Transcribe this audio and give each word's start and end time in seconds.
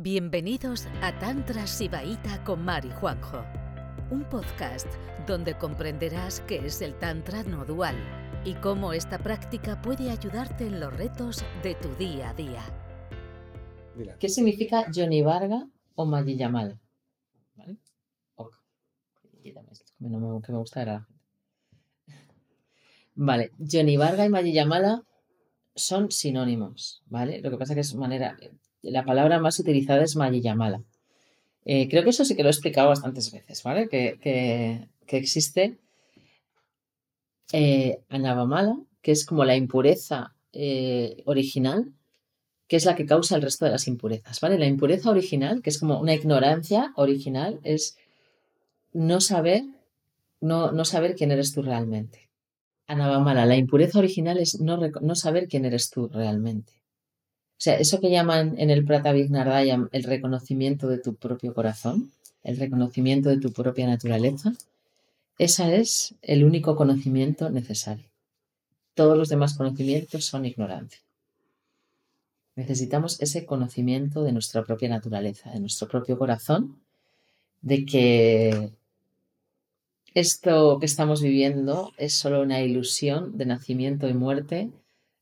Bienvenidos 0.00 0.86
a 1.02 1.18
Tantra 1.18 1.66
Sibaíta 1.66 2.44
con 2.44 2.64
Mari 2.64 2.88
Juanjo, 2.88 3.44
un 4.12 4.22
podcast 4.28 4.86
donde 5.26 5.58
comprenderás 5.58 6.38
qué 6.42 6.64
es 6.64 6.82
el 6.82 6.96
Tantra 7.00 7.42
no 7.42 7.64
dual 7.64 7.96
y 8.44 8.54
cómo 8.54 8.92
esta 8.92 9.18
práctica 9.18 9.82
puede 9.82 10.12
ayudarte 10.12 10.68
en 10.68 10.78
los 10.78 10.96
retos 10.96 11.44
de 11.64 11.74
tu 11.74 11.92
día 11.96 12.30
a 12.30 12.34
día. 12.34 12.62
¿Qué 14.20 14.28
significa 14.28 14.86
Johnny 14.94 15.20
Varga 15.20 15.68
o? 15.96 16.06
¿Vale? 16.06 16.78
Ok. 18.36 18.54
Quítame 19.42 19.72
esto, 19.72 19.92
que 19.98 20.08
no 20.08 20.20
me, 20.20 20.40
que 20.40 20.52
me 20.52 20.58
gusta 20.58 20.80
era 20.80 21.08
Vale, 23.16 23.50
Johnny 23.58 23.96
Varga 23.96 24.24
y 24.24 24.28
Mayiyamala 24.28 25.02
son 25.74 26.12
sinónimos, 26.12 27.02
¿vale? 27.06 27.40
Lo 27.40 27.50
que 27.50 27.58
pasa 27.58 27.74
que 27.74 27.80
es 27.80 27.96
manera, 27.96 28.36
la 28.82 29.04
palabra 29.04 29.38
más 29.38 29.58
utilizada 29.58 30.02
es 30.02 30.16
Mayiyamala. 30.16 30.82
Eh, 31.64 31.88
creo 31.88 32.02
que 32.02 32.10
eso 32.10 32.24
sí 32.24 32.34
que 32.34 32.42
lo 32.42 32.48
he 32.48 32.52
explicado 32.52 32.88
bastantes 32.88 33.30
veces, 33.30 33.62
¿vale? 33.62 33.88
Que, 33.88 34.18
que, 34.20 35.16
existe 35.16 35.78
eh, 37.52 38.00
Anavamala, 38.08 38.78
que 39.02 39.12
es 39.12 39.26
como 39.26 39.44
la 39.44 39.56
impureza 39.56 40.34
eh, 40.52 41.22
original, 41.26 41.92
que 42.68 42.76
es 42.76 42.84
la 42.84 42.94
que 42.94 43.06
causa 43.06 43.36
el 43.36 43.42
resto 43.42 43.64
de 43.64 43.72
las 43.72 43.86
impurezas, 43.86 44.40
¿vale? 44.40 44.58
La 44.58 44.66
impureza 44.66 45.10
original, 45.10 45.62
que 45.62 45.70
es 45.70 45.78
como 45.78 46.00
una 46.00 46.14
ignorancia 46.14 46.92
original, 46.96 47.60
es 47.64 47.96
no 48.92 49.20
saber, 49.20 49.64
no, 50.40 50.72
no 50.72 50.84
saber 50.84 51.16
quién 51.16 51.32
eres 51.32 51.52
tú 51.52 51.62
realmente. 51.62 52.28
Anavamala, 52.86 53.44
la 53.44 53.56
impureza 53.56 53.98
original 53.98 54.38
es 54.38 54.60
no, 54.60 54.78
no 54.78 55.14
saber 55.14 55.48
quién 55.48 55.66
eres 55.66 55.90
tú 55.90 56.08
realmente. 56.08 56.72
O 57.58 57.60
sea, 57.60 57.74
eso 57.74 58.00
que 58.00 58.08
llaman 58.08 58.54
en 58.56 58.70
el 58.70 58.84
Prata 58.84 59.10
Vignardayam 59.10 59.88
el 59.90 60.04
reconocimiento 60.04 60.86
de 60.86 60.98
tu 60.98 61.16
propio 61.16 61.52
corazón, 61.54 62.12
el 62.44 62.56
reconocimiento 62.56 63.30
de 63.30 63.40
tu 63.40 63.52
propia 63.52 63.88
naturaleza, 63.88 64.52
ese 65.38 65.80
es 65.80 66.14
el 66.22 66.44
único 66.44 66.76
conocimiento 66.76 67.50
necesario. 67.50 68.06
Todos 68.94 69.18
los 69.18 69.28
demás 69.28 69.56
conocimientos 69.56 70.24
son 70.24 70.46
ignorancia. 70.46 71.00
Necesitamos 72.54 73.20
ese 73.20 73.44
conocimiento 73.44 74.22
de 74.22 74.30
nuestra 74.30 74.62
propia 74.64 74.88
naturaleza, 74.88 75.50
de 75.50 75.58
nuestro 75.58 75.88
propio 75.88 76.16
corazón, 76.16 76.80
de 77.62 77.84
que 77.84 78.70
esto 80.14 80.78
que 80.78 80.86
estamos 80.86 81.22
viviendo 81.22 81.92
es 81.96 82.14
solo 82.14 82.40
una 82.40 82.60
ilusión 82.62 83.36
de 83.36 83.46
nacimiento 83.46 84.08
y 84.08 84.14
muerte 84.14 84.70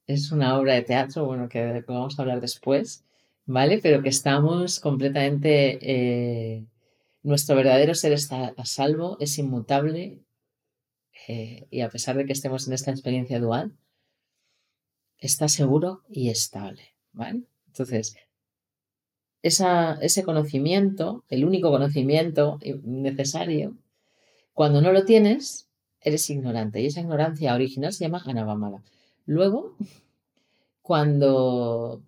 es 0.06 0.32
una 0.32 0.58
obra 0.58 0.74
de 0.74 0.82
teatro, 0.82 1.26
bueno, 1.26 1.48
que 1.48 1.82
vamos 1.86 2.18
a 2.18 2.22
hablar 2.22 2.40
después, 2.40 3.04
¿vale? 3.44 3.78
Pero 3.82 4.02
que 4.02 4.08
estamos 4.08 4.80
completamente, 4.80 5.78
eh, 5.82 6.66
nuestro 7.22 7.56
verdadero 7.56 7.94
ser 7.94 8.12
está 8.12 8.54
a 8.56 8.64
salvo, 8.66 9.16
es 9.20 9.38
inmutable, 9.38 10.20
eh, 11.28 11.66
y 11.70 11.80
a 11.80 11.90
pesar 11.90 12.16
de 12.16 12.26
que 12.26 12.32
estemos 12.32 12.66
en 12.66 12.74
esta 12.74 12.90
experiencia 12.90 13.40
dual, 13.40 13.72
está 15.18 15.48
seguro 15.48 16.02
y 16.08 16.30
estable, 16.30 16.94
¿vale? 17.12 17.42
Entonces, 17.66 18.16
esa, 19.42 19.98
ese 20.00 20.24
conocimiento, 20.24 21.24
el 21.28 21.44
único 21.44 21.70
conocimiento 21.70 22.58
necesario, 22.84 23.76
cuando 24.52 24.80
no 24.80 24.92
lo 24.92 25.04
tienes, 25.04 25.68
eres 26.00 26.30
ignorante. 26.30 26.80
Y 26.80 26.86
esa 26.86 27.00
ignorancia 27.00 27.54
original 27.54 27.92
se 27.92 28.04
llama 28.04 28.22
Anavamala. 28.24 28.82
Luego, 29.26 29.76
cuando... 30.82 32.02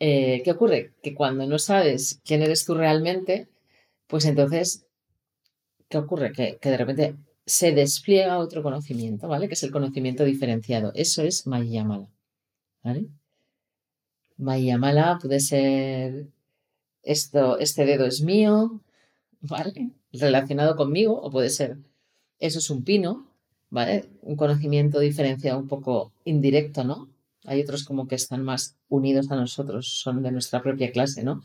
Eh, 0.00 0.42
¿Qué 0.44 0.50
ocurre? 0.50 0.92
Que 1.02 1.14
cuando 1.14 1.46
no 1.46 1.58
sabes 1.58 2.20
quién 2.24 2.42
eres 2.42 2.66
tú 2.66 2.74
realmente, 2.74 3.48
pues 4.06 4.24
entonces, 4.26 4.86
¿qué 5.88 5.98
ocurre? 5.98 6.32
Que, 6.32 6.58
de 6.60 6.76
repente 6.76 7.14
se 7.46 7.72
despliega 7.72 8.38
otro 8.38 8.62
conocimiento, 8.62 9.28
¿vale? 9.28 9.48
Que 9.48 9.54
es 9.54 9.62
el 9.62 9.70
conocimiento 9.70 10.24
diferenciado. 10.24 10.92
Eso 10.94 11.22
es 11.22 11.46
Mayamala, 11.46 12.08
¿vale? 12.82 13.06
Mayamala 14.36 15.18
puede 15.20 15.40
ser 15.40 16.26
esto, 17.02 17.58
este 17.58 17.86
dedo 17.86 18.04
es 18.06 18.20
mío, 18.20 18.80
¿vale? 19.40 19.92
Relacionado 20.12 20.76
conmigo, 20.76 21.20
o 21.20 21.30
puede 21.30 21.50
ser 21.50 21.78
eso 22.38 22.58
es 22.58 22.70
un 22.70 22.84
pino, 22.84 23.26
¿vale? 23.74 24.04
Un 24.22 24.36
conocimiento 24.36 25.00
diferenciado 25.00 25.58
un 25.58 25.66
poco 25.66 26.12
indirecto, 26.24 26.84
¿no? 26.84 27.08
Hay 27.44 27.60
otros 27.60 27.82
como 27.82 28.06
que 28.06 28.14
están 28.14 28.44
más 28.44 28.76
unidos 28.88 29.32
a 29.32 29.36
nosotros, 29.36 29.88
son 29.88 30.22
de 30.22 30.30
nuestra 30.30 30.62
propia 30.62 30.92
clase, 30.92 31.24
¿no? 31.24 31.42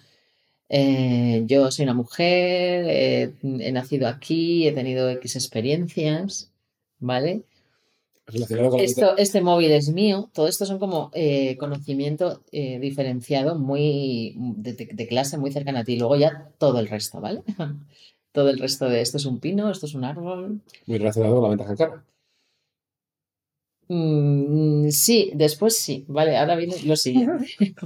Eh, 0.69 1.41
yo 1.47 1.71
soy 1.71 1.85
una 1.85 1.95
mujer, 1.95 3.33
he 3.41 3.71
nacido 3.71 4.07
aquí, 4.07 4.67
he 4.67 4.73
tenido 4.73 5.09
X 5.09 5.37
experiencias, 5.37 6.51
¿vale? 6.99 7.45
Esto, 8.77 9.17
este 9.17 9.41
móvil 9.41 9.71
es 9.71 9.89
mío, 9.89 10.29
todo 10.31 10.47
esto 10.47 10.67
son 10.67 10.77
como 10.77 11.09
eh, 11.15 11.57
conocimiento 11.57 12.43
eh, 12.51 12.77
diferenciado 12.77 13.55
muy 13.55 14.35
de, 14.37 14.73
de, 14.73 15.07
clase 15.07 15.39
muy 15.39 15.51
cercana 15.51 15.79
a 15.79 15.83
ti. 15.83 15.97
Luego 15.97 16.15
ya 16.15 16.51
todo 16.59 16.79
el 16.79 16.87
resto, 16.87 17.19
¿vale? 17.19 17.41
todo 18.31 18.51
el 18.51 18.59
resto 18.59 18.87
de 18.87 19.01
esto 19.01 19.17
es 19.17 19.25
un 19.25 19.39
pino, 19.39 19.71
esto 19.71 19.87
es 19.87 19.95
un 19.95 20.03
árbol. 20.03 20.61
Muy 20.85 20.99
relacionado 20.99 21.33
con 21.33 21.43
la 21.43 21.49
ventaja 21.49 21.71
en 21.71 21.77
cara. 21.77 22.03
Mm, 23.89 24.89
sí, 24.91 25.31
después 25.33 25.77
sí. 25.77 26.05
Vale, 26.07 26.37
ahora 26.37 26.55
viene 26.55 26.75
lo 26.83 26.95
siguiente. 26.95 27.47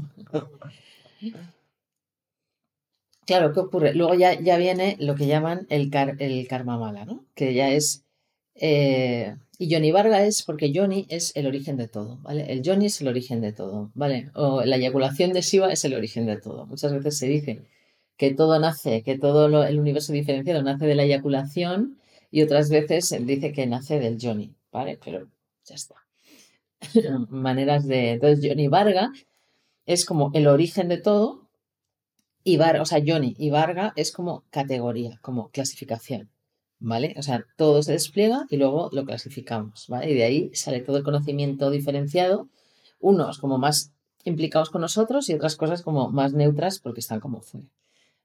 claro, 3.25 3.53
¿qué 3.53 3.59
ocurre? 3.59 3.93
Luego 3.93 4.13
ya, 4.13 4.39
ya 4.39 4.57
viene 4.57 4.97
lo 4.99 5.15
que 5.15 5.27
llaman 5.27 5.65
el, 5.69 5.91
el 6.19 6.47
karma 6.47 6.77
mala, 6.77 7.05
¿no? 7.05 7.25
Que 7.35 7.53
ya 7.53 7.71
es... 7.71 8.05
Eh, 8.55 9.35
y 9.57 9.73
Johnny 9.73 9.91
Varga 9.91 10.25
es 10.25 10.43
porque 10.43 10.71
Johnny 10.75 11.05
es 11.09 11.31
el 11.35 11.47
origen 11.47 11.77
de 11.77 11.87
todo, 11.87 12.17
¿vale? 12.21 12.51
El 12.51 12.61
Johnny 12.65 12.87
es 12.87 12.99
el 13.01 13.07
origen 13.07 13.41
de 13.41 13.53
todo, 13.53 13.91
¿vale? 13.93 14.29
O 14.35 14.63
la 14.63 14.75
eyaculación 14.75 15.31
de 15.31 15.41
Shiva 15.41 15.71
es 15.71 15.85
el 15.85 15.93
origen 15.93 16.25
de 16.25 16.37
todo. 16.37 16.65
Muchas 16.65 16.91
veces 16.93 17.17
se 17.17 17.27
dice 17.27 17.61
que 18.17 18.33
todo 18.33 18.59
nace, 18.59 19.03
que 19.03 19.17
todo 19.17 19.65
el 19.65 19.79
universo 19.79 20.13
diferenciado 20.13 20.61
nace 20.63 20.85
de 20.85 20.95
la 20.95 21.03
eyaculación 21.03 21.97
y 22.31 22.41
otras 22.41 22.69
veces 22.69 23.07
se 23.07 23.19
dice 23.19 23.53
que 23.53 23.67
nace 23.67 23.99
del 23.99 24.17
Johnny, 24.21 24.53
¿vale? 24.71 24.99
Pero 25.03 25.27
ya 25.65 25.75
está. 25.75 25.95
Maneras 27.29 27.87
de. 27.87 28.11
Entonces, 28.11 28.45
Johnny 28.47 28.67
Varga 28.67 29.11
es 29.85 30.05
como 30.05 30.31
el 30.33 30.47
origen 30.47 30.87
de 30.89 30.97
todo. 30.97 31.47
Y 32.43 32.57
Varga, 32.57 32.81
o 32.81 32.85
sea, 32.85 33.01
Johnny 33.05 33.35
y 33.37 33.51
Varga 33.51 33.93
es 33.95 34.11
como 34.11 34.43
categoría, 34.49 35.17
como 35.21 35.49
clasificación. 35.49 36.29
¿Vale? 36.79 37.15
O 37.17 37.23
sea, 37.23 37.45
todo 37.55 37.81
se 37.81 37.93
despliega 37.93 38.45
y 38.49 38.57
luego 38.57 38.89
lo 38.91 39.05
clasificamos, 39.05 39.87
¿vale? 39.87 40.11
Y 40.11 40.15
de 40.15 40.23
ahí 40.25 40.51
sale 40.53 40.81
todo 40.81 40.97
el 40.97 41.03
conocimiento 41.03 41.69
diferenciado, 41.69 42.49
unos 42.99 43.37
como 43.37 43.57
más 43.57 43.93
implicados 44.25 44.69
con 44.69 44.81
nosotros 44.81 45.29
y 45.29 45.33
otras 45.33 45.55
cosas 45.55 45.81
como 45.81 46.09
más 46.09 46.33
neutras 46.33 46.79
porque 46.79 46.99
están 46.99 47.21
como 47.21 47.39
fuera. 47.39 47.67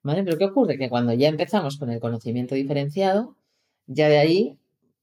¿Vale? 0.02 0.24
Pero 0.24 0.38
¿qué 0.38 0.44
ocurre? 0.46 0.76
Que 0.76 0.88
cuando 0.88 1.12
ya 1.12 1.28
empezamos 1.28 1.76
con 1.76 1.90
el 1.90 2.00
conocimiento 2.00 2.56
diferenciado, 2.56 3.36
ya 3.86 4.08
de 4.08 4.18
ahí 4.18 4.58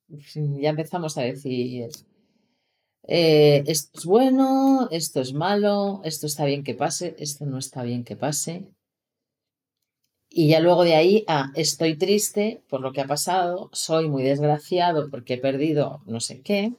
ya 0.07 0.69
empezamos 0.69 1.18
a 1.18 1.22
decir, 1.22 1.90
eh, 3.07 3.63
esto 3.67 3.99
es 3.99 4.05
bueno, 4.05 4.88
esto 4.91 5.21
es 5.21 5.33
malo, 5.33 6.01
esto 6.03 6.27
está 6.27 6.45
bien 6.45 6.63
que 6.63 6.73
pase, 6.73 7.16
esto 7.19 7.45
no 7.45 7.57
está 7.57 7.83
bien 7.83 8.03
que 8.03 8.16
pase. 8.16 8.66
Y 10.29 10.49
ya 10.49 10.59
luego 10.59 10.83
de 10.83 10.95
ahí 10.95 11.23
a 11.27 11.51
estoy 11.55 11.95
triste 11.95 12.61
por 12.67 12.81
lo 12.81 12.91
que 12.91 13.01
ha 13.01 13.07
pasado, 13.07 13.69
soy 13.73 14.09
muy 14.09 14.23
desgraciado 14.23 15.09
porque 15.09 15.35
he 15.35 15.38
perdido 15.38 16.01
no 16.05 16.19
sé 16.19 16.41
qué, 16.41 16.73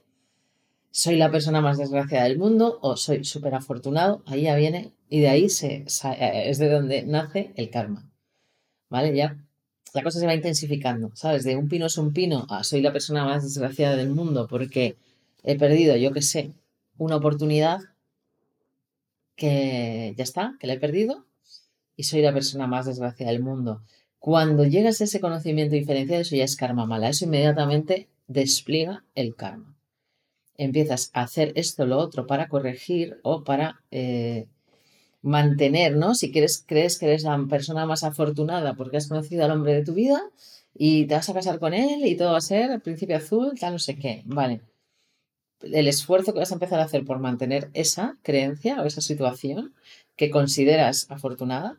soy 0.91 1.17
la 1.17 1.31
persona 1.31 1.61
más 1.61 1.79
desgraciada 1.79 2.25
del 2.25 2.39
mundo 2.39 2.79
o 2.83 2.97
soy 2.97 3.25
súper 3.25 3.55
afortunado, 3.55 4.23
ahí 4.27 4.43
ya 4.43 4.57
viene 4.57 4.93
y 5.09 5.21
de 5.21 5.29
ahí 5.29 5.49
se, 5.49 5.85
es 5.87 6.59
de 6.59 6.69
donde 6.69 7.03
nace 7.05 7.53
el 7.57 7.71
karma. 7.71 8.11
¿Vale? 8.89 9.15
Ya 9.17 9.37
la 9.95 10.03
cosa 10.03 10.21
se 10.21 10.27
va 10.27 10.35
intensificando, 10.35 11.11
¿sabes? 11.15 11.45
De 11.45 11.57
un 11.57 11.69
pino 11.69 11.87
es 11.87 11.97
un 11.99 12.13
pino 12.13 12.47
a 12.51 12.63
soy 12.65 12.83
la 12.83 12.93
persona 12.93 13.25
más 13.25 13.43
desgraciada 13.43 13.97
del 13.97 14.11
mundo 14.11 14.47
porque 14.49 14.97
he 15.47 15.57
perdido, 15.57 15.97
yo 15.97 16.13
qué 16.13 16.23
sé, 16.23 16.53
una 16.99 17.17
oportunidad 17.17 17.79
que 19.37 20.13
ya 20.17 20.25
está, 20.25 20.57
que 20.59 20.67
la 20.67 20.75
he 20.75 20.79
perdido 20.79 21.25
y 21.95 22.03
soy 22.03 22.21
la 22.21 22.35
persona 22.35 22.67
más 22.67 22.87
desgraciada 22.87 23.33
del 23.33 23.43
mundo. 23.43 23.81
Cuando 24.19 24.65
llegas 24.65 25.01
a 25.01 25.05
ese 25.05 25.21
conocimiento 25.21 25.77
diferenciado, 25.77 26.23
eso 26.23 26.35
ya 26.35 26.45
es 26.45 26.57
karma 26.57 26.85
mala. 26.85 27.09
Eso 27.09 27.27
inmediatamente 27.27 28.09
despliega 28.27 29.05
el 29.15 29.37
karma. 29.37 29.77
Empiezas 30.57 31.11
a 31.15 31.23
hacer 31.23 31.53
esto, 31.55 31.87
lo 31.87 31.99
otro 31.99 32.27
para 32.27 32.49
corregir 32.49 33.21
o 33.23 33.45
para 33.45 33.83
eh, 33.93 34.49
mantener, 35.23 35.97
¿no? 35.97 36.17
Si 36.17 36.33
quieres, 36.33 36.65
crees 36.67 36.99
que 36.99 37.07
eres 37.07 37.23
la 37.23 37.39
persona 37.49 37.87
más 37.87 38.03
afortunada 38.03 38.75
porque 38.75 38.97
has 38.97 39.07
conocido 39.07 39.45
al 39.45 39.53
hombre 39.53 39.75
de 39.75 39.85
tu 39.85 39.95
vida 39.95 40.21
y 40.75 41.07
te 41.07 41.15
vas 41.15 41.29
a 41.29 41.35
casar 41.35 41.61
con 41.61 41.73
él 41.73 42.05
y 42.05 42.17
todo 42.17 42.33
va 42.33 42.39
a 42.39 42.41
ser 42.41 42.73
el 42.73 42.81
príncipe 42.81 43.15
azul, 43.15 43.53
tal, 43.61 43.75
no 43.75 43.79
sé 43.79 43.97
qué. 43.97 44.23
Vale 44.25 44.61
el 45.61 45.89
esfuerzo 45.89 46.33
que 46.33 46.41
vas 46.41 46.51
a 46.51 46.55
empezar 46.55 46.81
a 46.81 46.85
hacer 46.85 47.05
por 47.05 47.19
mantener 47.19 47.71
esa 47.75 48.17
creencia 48.23 48.83
o 48.83 48.85
esa 48.85 49.01
situación 49.01 49.75
que 50.17 50.31
consideras 50.31 51.11
afortunada, 51.11 51.79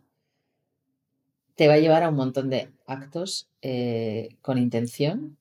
te 1.56 1.68
va 1.68 1.76
a 1.76 1.80
llevar 1.80 2.04
a 2.04 2.10
un 2.10 2.16
montón 2.16 2.50
de 2.50 2.72
actos 2.86 3.50
eh, 3.62 4.38
con 4.42 4.58
intención 4.58 5.38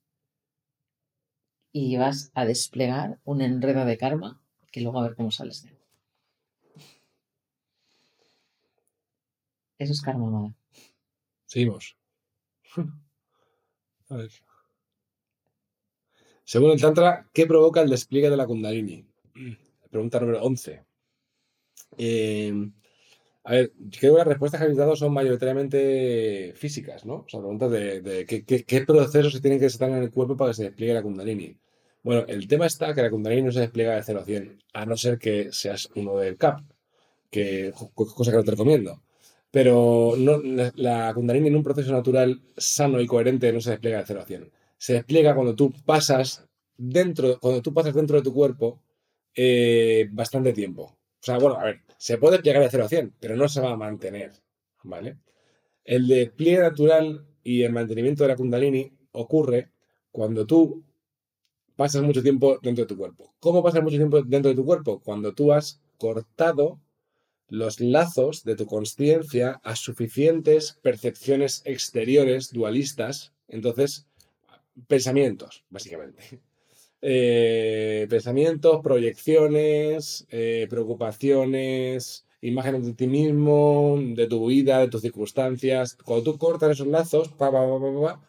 y 1.73 1.97
vas 1.99 2.31
a 2.35 2.47
desplegar 2.47 3.19
un 3.25 3.43
enredo 3.43 3.85
de 3.85 3.99
karma 3.99 4.41
que 4.73 4.81
luego 4.81 4.99
a 4.99 5.03
ver 5.03 5.15
cómo 5.15 5.31
sales 5.31 5.63
de 5.63 5.71
él. 5.71 5.77
Eso 9.79 9.93
es 9.93 10.01
karma 10.01 10.31
mala. 10.31 10.55
Seguimos. 11.45 11.97
A 14.09 14.17
ver. 14.17 14.31
Según 16.47 16.71
el 16.71 16.81
Tantra, 16.81 17.29
¿qué 17.33 17.45
provoca 17.45 17.83
el 17.83 17.91
despliegue 17.91 18.31
de 18.31 18.37
la 18.37 18.47
Kundalini? 18.47 19.05
Pregunta 19.91 20.21
número 20.21 20.45
11. 20.45 20.85
Eh, 21.99 22.71
a 23.43 23.53
ver, 23.53 23.73
creo 23.99 24.15
que 24.15 24.19
las 24.19 24.29
respuestas 24.29 24.61
que 24.61 24.65
habéis 24.65 24.79
dado 24.79 24.95
son 24.95 25.13
mayoritariamente 25.13 26.53
físicas, 26.55 27.05
¿no? 27.05 27.15
O 27.15 27.29
sea, 27.29 27.41
preguntas 27.41 27.69
de, 27.73 28.25
qué, 28.47 28.81
procesos 28.87 29.33
se 29.33 29.41
tienen 29.41 29.59
que 29.59 29.67
estar 29.67 29.91
en 29.91 29.97
el 29.97 30.13
cuerpo 30.13 30.37
para 30.37 30.53
que 30.53 30.55
se 30.55 30.65
despliegue 30.65 30.95
la 30.95 31.03
Kundalini. 31.03 31.59
Bueno, 32.05 32.25
el 32.29 32.47
tema 32.47 32.67
está 32.67 32.95
que 32.95 33.03
la 33.03 33.11
Kundalini 33.11 33.43
no 33.43 33.53
se 33.53 33.61
despliega 33.61 33.97
de 33.97 34.05
0 34.05 34.21
a 34.21 34.25
100, 34.25 34.63
a 34.73 34.87
no 34.87 34.97
ser 34.97 35.19
que 35.19 35.53
seas 35.53 35.89
uno 35.97 36.17
del 36.17 36.37
CAP, 36.37 36.61
que, 37.29 37.73
cosa 37.97 38.31
que 38.31 38.37
no 38.37 38.45
te 38.45 38.53
recomiendo. 38.53 39.03
Pero 39.51 40.15
no, 40.17 40.39
la, 40.77 41.13
Kundalini 41.13 41.49
en 41.49 41.57
un 41.57 41.65
proceso 41.65 41.91
natural 41.91 42.41
sano 42.57 43.01
y 43.01 43.07
coherente 43.09 43.53
no 43.53 43.61
se 43.61 43.71
despliega 43.71 43.99
de 43.99 44.07
0 44.07 44.21
a 44.21 44.27
100. 44.27 44.53
Se 44.79 44.95
despliega 44.95 45.35
cuando 45.35 45.55
tú 45.55 45.73
pasas 45.85 46.47
dentro, 46.77 47.39
cuando 47.41 47.63
tú 47.63 47.73
pasas 47.73 47.95
dentro 47.95 48.17
de 48.17 48.23
tu 48.23 48.33
cuerpo 48.33 48.83
eh, 49.35 50.09
bastante 50.13 50.53
tiempo. 50.53 50.83
O 50.85 51.23
sea, 51.23 51.39
bueno, 51.39 51.57
a 51.57 51.65
ver, 51.65 51.81
se 51.99 52.19
puede 52.19 52.35
desplegar 52.35 52.63
de 52.63 52.71
0 52.71 52.85
a 52.85 52.89
100, 52.89 53.15
pero 53.19 53.37
no 53.37 53.49
se 53.49 53.61
va 53.61 53.73
a 53.73 53.77
mantener, 53.77 54.33
¿vale? 54.83 55.19
El 55.85 56.07
despliegue 56.07 56.61
natural 56.61 57.27
y 57.43 57.63
el 57.63 57.73
mantenimiento 57.73 58.25
de 58.25 58.29
la 58.29 58.37
Kundalini 58.37 58.93
ocurre 59.13 59.71
cuando 60.11 60.47
tú 60.47 60.85
pasas 61.77 62.03
mucho 62.03 62.23
tiempo 62.23 62.59
dentro 62.63 62.85
de 62.85 62.89
tu 62.89 62.97
cuerpo. 62.97 63.35
¿Cómo 63.39 63.63
pasas 63.63 63.83
mucho 63.83 63.97
tiempo 63.97 64.23
dentro 64.23 64.51
de 64.51 64.57
tu 64.57 64.65
cuerpo? 64.65 65.01
Cuando 65.01 65.35
tú 65.35 65.53
has 65.53 65.81
cortado 65.99 66.81
los 67.49 67.81
lazos 67.81 68.43
de 68.45 68.57
tu 68.57 68.67
conciencia 68.67 69.61
a 69.63 69.77
suficientes 69.77 70.79
percepciones 70.83 71.63
exteriores 71.65 72.53
dualistas, 72.53 73.33
entonces, 73.49 74.09
pensamientos, 74.89 75.65
básicamente. 75.71 76.43
Eh, 77.03 78.07
pensamientos, 78.09 78.81
proyecciones, 78.83 80.27
eh, 80.31 80.67
preocupaciones, 80.69 82.27
imágenes 82.41 82.87
de 82.87 82.95
ti 82.95 83.07
mismo, 83.07 83.99
de 84.01 84.27
tu 84.27 84.47
vida, 84.47 84.79
de 84.79 84.89
tus 84.89 85.03
circunstancias. 85.03 85.97
Cuando 86.05 86.33
tú 86.33 86.39
cortas 86.39 86.71
esos 86.71 86.87
lazos, 86.87 87.29
pa, 87.29 87.53
pa, 87.53 87.67
pa, 87.67 88.23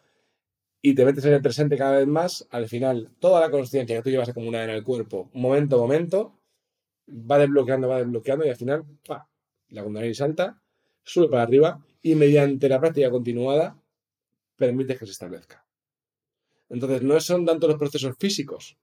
y 0.82 0.94
te 0.94 1.04
metes 1.04 1.24
en 1.24 1.34
el 1.34 1.42
presente 1.42 1.76
cada 1.76 1.98
vez 1.98 2.06
más, 2.06 2.46
al 2.50 2.68
final 2.68 3.10
toda 3.18 3.40
la 3.40 3.50
conciencia 3.50 3.96
que 3.96 4.02
tú 4.02 4.10
llevas 4.10 4.28
acumulada 4.28 4.64
en 4.64 4.70
el 4.70 4.84
cuerpo, 4.84 5.30
momento 5.32 5.76
a 5.76 5.78
momento, 5.80 6.38
va 7.08 7.38
desbloqueando, 7.38 7.88
va 7.88 7.98
desbloqueando 7.98 8.46
y 8.46 8.50
al 8.50 8.56
final, 8.56 8.84
¡pa! 9.06 9.28
la 9.70 9.82
kundalini 9.82 10.14
salta, 10.14 10.62
sube 11.02 11.28
para 11.28 11.42
arriba 11.42 11.84
y 12.02 12.14
mediante 12.14 12.68
la 12.68 12.80
práctica 12.80 13.10
continuada 13.10 13.76
permite 14.56 14.96
que 14.96 15.06
se 15.06 15.12
establezca. 15.12 15.67
Entonces, 16.68 17.02
no 17.02 17.18
son 17.20 17.46
tanto 17.46 17.66
los 17.66 17.78
procesos 17.78 18.16
físicos, 18.18 18.76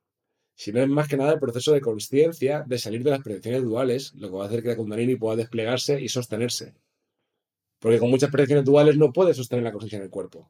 sino 0.55 0.81
es 0.81 0.87
más 0.87 1.07
que 1.07 1.17
nada 1.17 1.33
el 1.33 1.39
proceso 1.39 1.73
de 1.73 1.81
conciencia 1.81 2.63
de 2.65 2.79
salir 2.79 3.03
de 3.03 3.11
las 3.11 3.21
predicciones 3.21 3.63
duales, 3.63 4.13
lo 4.15 4.29
que 4.29 4.35
va 4.35 4.43
a 4.43 4.47
hacer 4.47 4.63
que 4.63 4.69
la 4.69 4.77
Kundalini 4.77 5.15
pueda 5.15 5.35
desplegarse 5.35 6.01
y 6.01 6.09
sostenerse. 6.09 6.73
Porque 7.79 7.99
con 7.99 8.09
muchas 8.09 8.31
predicciones 8.31 8.65
duales 8.65 8.97
no 8.97 9.11
puedes 9.13 9.37
sostener 9.37 9.63
la 9.63 9.71
conciencia 9.71 9.97
en 9.97 10.03
el 10.03 10.09
cuerpo. 10.09 10.49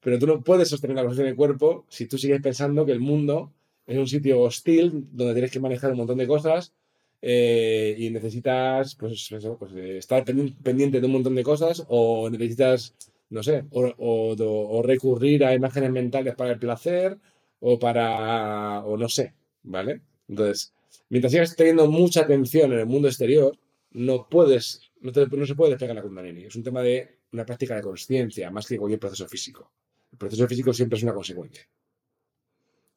Pero 0.00 0.18
tú 0.18 0.26
no 0.26 0.42
puedes 0.42 0.68
sostener 0.68 0.96
la 0.96 1.02
conciencia 1.02 1.24
en 1.24 1.30
el 1.30 1.36
cuerpo 1.36 1.86
si 1.88 2.06
tú 2.06 2.18
sigues 2.18 2.40
pensando 2.40 2.84
que 2.84 2.92
el 2.92 3.00
mundo 3.00 3.52
es 3.86 3.98
un 3.98 4.08
sitio 4.08 4.40
hostil 4.40 5.06
donde 5.12 5.34
tienes 5.34 5.50
que 5.50 5.60
manejar 5.60 5.92
un 5.92 5.98
montón 5.98 6.18
de 6.18 6.26
cosas 6.26 6.72
eh, 7.20 7.94
y 7.98 8.10
necesitas 8.10 8.96
pues, 8.96 9.28
pues 9.58 9.72
eh, 9.74 9.98
estar 9.98 10.24
pendiente 10.24 11.00
de 11.00 11.06
un 11.06 11.12
montón 11.12 11.34
de 11.36 11.44
cosas 11.44 11.84
o 11.88 12.28
necesitas, 12.30 12.94
no 13.32 13.42
sé, 13.42 13.64
o, 13.70 14.82
recurrir 14.84 15.42
a 15.44 15.54
imágenes 15.54 15.90
mentales 15.90 16.34
para 16.34 16.52
el 16.52 16.58
placer 16.58 17.16
o 17.60 17.78
para, 17.78 18.80
o 18.84 18.98
no 18.98 19.08
sé, 19.08 19.32
¿vale? 19.62 20.02
Entonces, 20.28 20.74
mientras 21.08 21.32
sigas 21.32 21.56
teniendo 21.56 21.90
mucha 21.90 22.20
atención 22.20 22.74
en 22.74 22.80
el 22.80 22.86
mundo 22.86 23.08
exterior, 23.08 23.58
no 23.92 24.28
puedes, 24.28 24.90
no, 25.00 25.12
no 25.12 25.46
se 25.46 25.54
puede 25.54 25.70
despegar 25.70 25.96
la 25.96 26.02
Kundalini. 26.02 26.44
Es 26.44 26.56
un 26.56 26.62
tema 26.62 26.82
de 26.82 27.08
una 27.32 27.46
práctica 27.46 27.74
de 27.74 27.80
conciencia 27.80 28.50
más 28.50 28.66
que 28.66 28.76
cualquier 28.76 29.00
proceso 29.00 29.26
físico. 29.26 29.70
El 30.12 30.18
proceso 30.18 30.46
físico 30.46 30.74
siempre 30.74 30.98
es 30.98 31.02
una 31.02 31.14
consecuencia. 31.14 31.66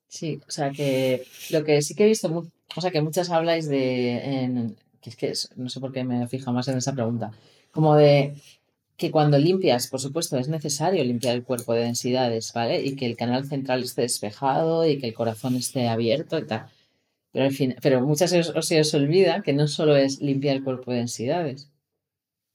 Sí, 0.09 0.41
o 0.45 0.51
sea 0.51 0.71
que 0.71 1.25
lo 1.51 1.63
que 1.63 1.81
sí 1.81 1.95
que 1.95 2.03
he 2.03 2.07
visto, 2.07 2.45
o 2.75 2.81
sea 2.81 2.91
que 2.91 3.01
muchas 3.01 3.29
habláis 3.29 3.69
de, 3.69 4.75
que 4.99 5.09
es 5.09 5.15
que 5.15 5.33
no 5.55 5.69
sé 5.69 5.79
por 5.79 5.93
qué 5.93 6.03
me 6.03 6.27
fijo 6.27 6.51
más 6.51 6.67
en 6.67 6.77
esa 6.77 6.93
pregunta, 6.93 7.31
como 7.71 7.95
de 7.95 8.35
que 8.97 9.11
cuando 9.11 9.37
limpias, 9.37 9.87
por 9.87 9.99
supuesto, 9.99 10.37
es 10.37 10.47
necesario 10.47 11.03
limpiar 11.03 11.35
el 11.35 11.43
cuerpo 11.43 11.73
de 11.73 11.81
densidades, 11.81 12.53
¿vale? 12.53 12.81
Y 12.81 12.95
que 12.95 13.05
el 13.05 13.17
canal 13.17 13.45
central 13.45 13.83
esté 13.83 14.03
despejado 14.03 14.87
y 14.87 14.99
que 14.99 15.07
el 15.07 15.13
corazón 15.13 15.55
esté 15.55 15.87
abierto 15.87 16.37
y 16.39 16.45
tal. 16.45 16.67
Pero, 17.31 17.45
en 17.45 17.51
fin, 17.51 17.75
pero 17.81 18.01
muchas 18.01 18.31
veces 18.31 18.53
se 18.65 18.79
os 18.79 18.93
olvida 18.93 19.41
que 19.41 19.53
no 19.53 19.67
solo 19.67 19.97
es 19.97 20.21
limpiar 20.21 20.55
el 20.55 20.63
cuerpo 20.63 20.91
de 20.91 20.97
densidades, 20.99 21.69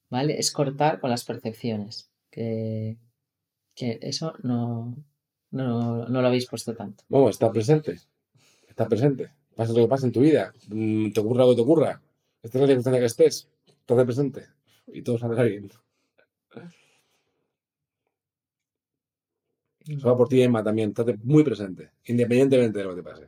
¿vale? 0.08 0.38
Es 0.38 0.50
cortar 0.50 1.00
con 1.00 1.10
las 1.10 1.24
percepciones. 1.24 2.10
Que, 2.30 2.96
que 3.74 3.98
eso 4.02 4.34
no, 4.42 4.96
no, 5.50 6.06
lo 6.08 6.26
habéis 6.26 6.46
puesto 6.46 6.74
tanto. 6.74 7.04
Vamos, 7.08 7.32
está 7.32 7.52
presente. 7.52 7.98
Está 8.68 8.88
presente. 8.88 9.30
Pasa 9.54 9.72
lo 9.72 9.82
que 9.82 9.88
pasa 9.88 10.06
en 10.06 10.12
tu 10.12 10.20
vida. 10.20 10.54
Mm, 10.68 11.10
te 11.12 11.20
ocurra 11.20 11.44
lo 11.44 11.50
que 11.50 11.56
te 11.56 11.62
ocurra. 11.62 12.02
Esta 12.42 12.56
es 12.56 12.62
la 12.62 12.66
circunstancia 12.68 13.00
que 13.00 13.06
estés. 13.06 13.48
Estás 13.66 14.04
presente. 14.04 14.46
Y 14.86 15.02
todo 15.02 15.18
saldrá 15.18 15.42
bien. 15.42 15.70
Va 20.06 20.16
por 20.16 20.28
ti, 20.28 20.42
Emma, 20.42 20.62
también. 20.62 20.90
Estás 20.90 21.06
muy 21.22 21.44
presente. 21.44 21.90
Independientemente 22.06 22.78
de 22.78 22.84
lo 22.84 22.90
que 22.90 23.02
te 23.02 23.08
pase. 23.10 23.26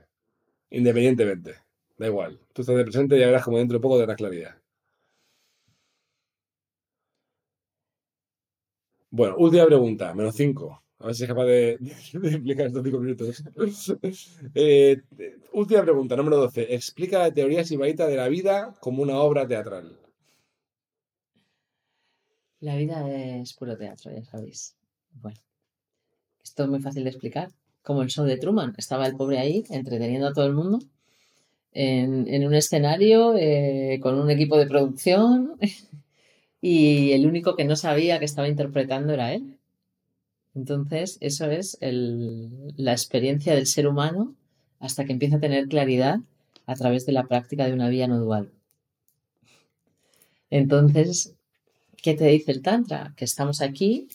Independientemente. 0.70 1.56
Da 1.98 2.06
igual. 2.06 2.40
Tú 2.52 2.62
estás 2.62 2.76
de 2.76 2.84
presente 2.84 3.16
y 3.16 3.20
ya 3.20 3.26
verás 3.26 3.44
como 3.44 3.58
dentro 3.58 3.78
de 3.78 3.82
poco 3.82 3.96
te 3.96 4.00
darás 4.02 4.16
claridad. 4.16 4.56
Bueno, 9.10 9.36
última 9.38 9.66
pregunta. 9.66 10.14
Menos 10.14 10.34
5. 10.34 10.82
A 10.98 11.06
ver 11.06 11.14
si 11.14 11.24
es 11.24 11.28
capaz 11.28 11.44
de, 11.46 11.72
explicar 12.14 12.66
estos 12.66 12.82
cinco 12.84 12.98
minutos. 13.00 13.44
Eh, 14.54 15.02
última 15.52 15.82
pregunta, 15.82 16.16
número 16.16 16.36
12. 16.36 16.74
Explica 16.74 17.18
la 17.18 17.32
teoría 17.32 17.64
sibaíta 17.64 18.06
de 18.06 18.16
la 18.16 18.28
vida 18.28 18.74
como 18.80 19.02
una 19.02 19.18
obra 19.18 19.46
teatral. 19.46 19.98
La 22.62 22.76
vida 22.76 23.10
es 23.10 23.54
puro 23.54 23.76
teatro, 23.76 24.12
ya 24.12 24.24
sabéis. 24.24 24.76
Bueno, 25.20 25.40
esto 26.44 26.62
es 26.62 26.68
muy 26.68 26.80
fácil 26.80 27.02
de 27.02 27.10
explicar. 27.10 27.50
Como 27.82 28.02
el 28.02 28.08
show 28.08 28.24
de 28.24 28.36
Truman. 28.36 28.72
Estaba 28.78 29.04
el 29.08 29.16
pobre 29.16 29.40
ahí 29.40 29.64
entreteniendo 29.68 30.28
a 30.28 30.32
todo 30.32 30.46
el 30.46 30.54
mundo 30.54 30.78
en, 31.72 32.46
un 32.46 32.54
escenario 32.54 33.34
eh, 33.36 33.98
con 34.00 34.16
un 34.16 34.30
equipo 34.30 34.56
de 34.56 34.68
producción 34.68 35.58
y 36.60 37.10
el 37.10 37.26
único 37.26 37.56
que 37.56 37.64
no 37.64 37.74
sabía 37.74 38.20
que 38.20 38.26
estaba 38.26 38.46
interpretando 38.46 39.12
era 39.12 39.34
él. 39.34 39.58
Entonces, 40.54 41.18
eso 41.20 41.50
es 41.50 41.76
la 41.80 42.92
experiencia 42.92 43.56
del 43.56 43.66
ser 43.66 43.88
humano 43.88 44.36
hasta 44.78 45.04
que 45.04 45.12
empieza 45.12 45.38
a 45.38 45.40
tener 45.40 45.66
claridad 45.66 46.20
a 46.66 46.74
través 46.76 47.06
de 47.06 47.12
la 47.12 47.24
práctica 47.24 47.66
de 47.66 47.72
una 47.72 47.88
vía 47.88 48.06
no 48.06 48.20
dual. 48.20 48.52
Entonces, 50.48 51.34
¿qué 52.02 52.14
te 52.14 52.26
dice 52.26 52.52
el 52.52 52.62
Tantra? 52.62 53.14
Que 53.16 53.24
estamos 53.24 53.62
aquí, 53.62 54.08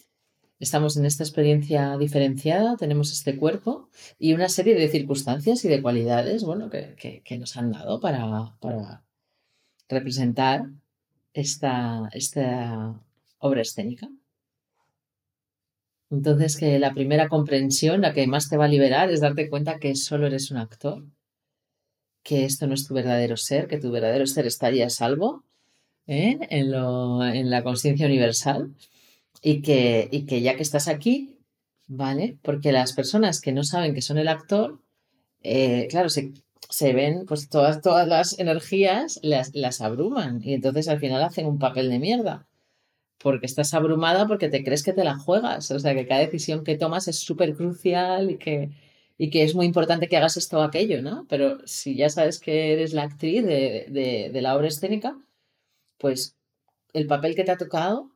estamos 0.60 0.98
en 0.98 1.06
esta 1.06 1.24
experiencia 1.24 1.98
diferenciada, 1.98 2.76
tenemos 2.76 3.12
este 3.12 3.38
cuerpo 3.38 3.90
y 4.20 4.34
una 4.34 4.50
serie 4.50 4.76
de 4.76 4.90
circunstancias 4.90 5.64
y 5.66 5.70
de 5.70 5.82
cualidades, 5.82 6.44
bueno, 6.44 6.70
que, 6.70 7.24
nos 7.40 7.56
han 7.58 7.72
dado 7.72 8.00
para, 8.00 8.56
para 8.60 9.04
representar 9.90 10.70
esta, 11.34 12.10
esta 12.14 13.02
obra 13.40 13.62
escénica. 13.62 14.10
Entonces, 16.10 16.56
que 16.58 16.80
la 16.80 16.94
primera 16.94 17.28
comprensión, 17.28 18.02
la 18.02 18.14
que 18.14 18.28
más 18.28 18.50
te 18.50 18.58
va 18.58 18.66
a 18.66 18.70
liberar, 18.70 19.12
es 19.12 19.22
darte 19.22 19.50
cuenta 19.50 19.80
que 19.80 19.96
solo 19.96 20.28
eres 20.28 20.52
un 20.52 20.58
actor, 20.58 21.06
que 22.24 22.46
esto 22.46 22.68
no 22.68 22.74
es 22.74 22.88
tu 22.88 22.94
verdadero 22.94 23.38
ser, 23.38 23.68
que 23.68 23.78
tu 23.78 23.92
verdadero 23.92 24.26
ser 24.26 24.46
estaría 24.46 24.88
a 24.88 24.90
salvo 24.90 25.47
¿eh? 26.08 26.38
en, 26.50 27.50
la 27.50 27.64
conciencia 27.64 28.06
universal 28.08 28.74
y 29.42 29.62
que, 29.62 30.08
y 30.12 30.26
que 30.26 30.42
ya 30.42 30.56
que 30.56 30.64
estás 30.64 30.88
aquí, 30.88 31.38
¿vale? 31.88 32.38
Porque 32.42 32.72
las 32.72 32.94
personas 32.94 33.42
que 33.42 33.52
no 33.52 33.64
saben 33.64 33.94
que 33.94 34.02
son 34.02 34.18
el 34.18 34.28
actor, 34.28 34.82
eh, 35.44 35.88
claro, 35.90 36.10
se, 36.10 36.34
ven, 36.94 37.26
pues 37.28 37.50
todas, 37.50 37.82
todas 37.82 38.08
las 38.08 38.40
energías 38.40 39.20
las, 39.24 39.54
las 39.56 39.82
abruman 39.82 40.42
y 40.44 40.54
entonces 40.54 40.88
al 40.88 41.00
final 41.00 41.24
hacen 41.24 41.46
un 41.46 41.60
papel 41.60 41.90
de 41.90 42.00
mierda. 42.00 42.48
porque 43.20 43.48
estás 43.48 43.74
abrumada 43.74 44.28
porque 44.28 44.50
te 44.50 44.64
crees 44.64 44.84
que 44.84 44.94
te 44.94 45.04
la 45.04 45.18
juegas. 45.18 45.72
O 45.72 45.80
sea, 45.80 45.96
que 45.96 46.08
cada 46.08 46.22
decisión 46.22 46.64
que 46.64 46.78
tomas 46.78 47.08
es 47.08 47.20
súper 47.20 47.56
crucial 47.56 48.32
y 48.32 48.38
que, 48.38 48.72
y 49.18 49.30
que 49.32 49.44
es 49.44 49.56
muy 49.56 49.66
importante 49.66 50.08
que 50.08 50.18
hagas 50.18 50.38
esto 50.38 50.60
o 50.60 50.62
aquello, 50.62 51.02
¿no? 51.02 51.26
Pero 51.30 51.60
si 51.66 51.96
ya 51.96 52.10
sabes 52.10 52.40
que 52.40 52.74
eres 52.74 52.94
la 52.94 53.04
actriz 53.04 53.44
de, 53.46 53.88
de, 53.90 54.30
de 54.32 54.42
la 54.42 54.56
obra 54.56 54.68
escénica, 54.68 55.18
pues 55.98 56.36
el 56.94 57.08
papel 57.08 57.36
que 57.36 57.44
te 57.44 57.52
ha 57.52 57.58
tocado 57.58 58.12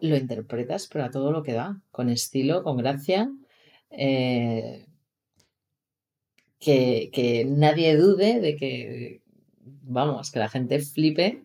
lo 0.00 0.16
interpretas, 0.16 0.88
pero 0.88 1.04
a 1.04 1.10
todo 1.10 1.32
lo 1.32 1.42
que 1.42 1.52
da, 1.52 1.80
con 1.90 2.10
estilo, 2.10 2.62
con 2.62 2.76
gracia. 2.76 3.30
eh, 3.90 4.86
que, 6.58 7.10
que 7.12 7.44
nadie 7.44 7.96
dude 7.96 8.40
de 8.40 8.56
que, 8.56 9.22
vamos, 9.82 10.30
que 10.30 10.38
la 10.38 10.48
gente 10.48 10.78
flipe 10.80 11.44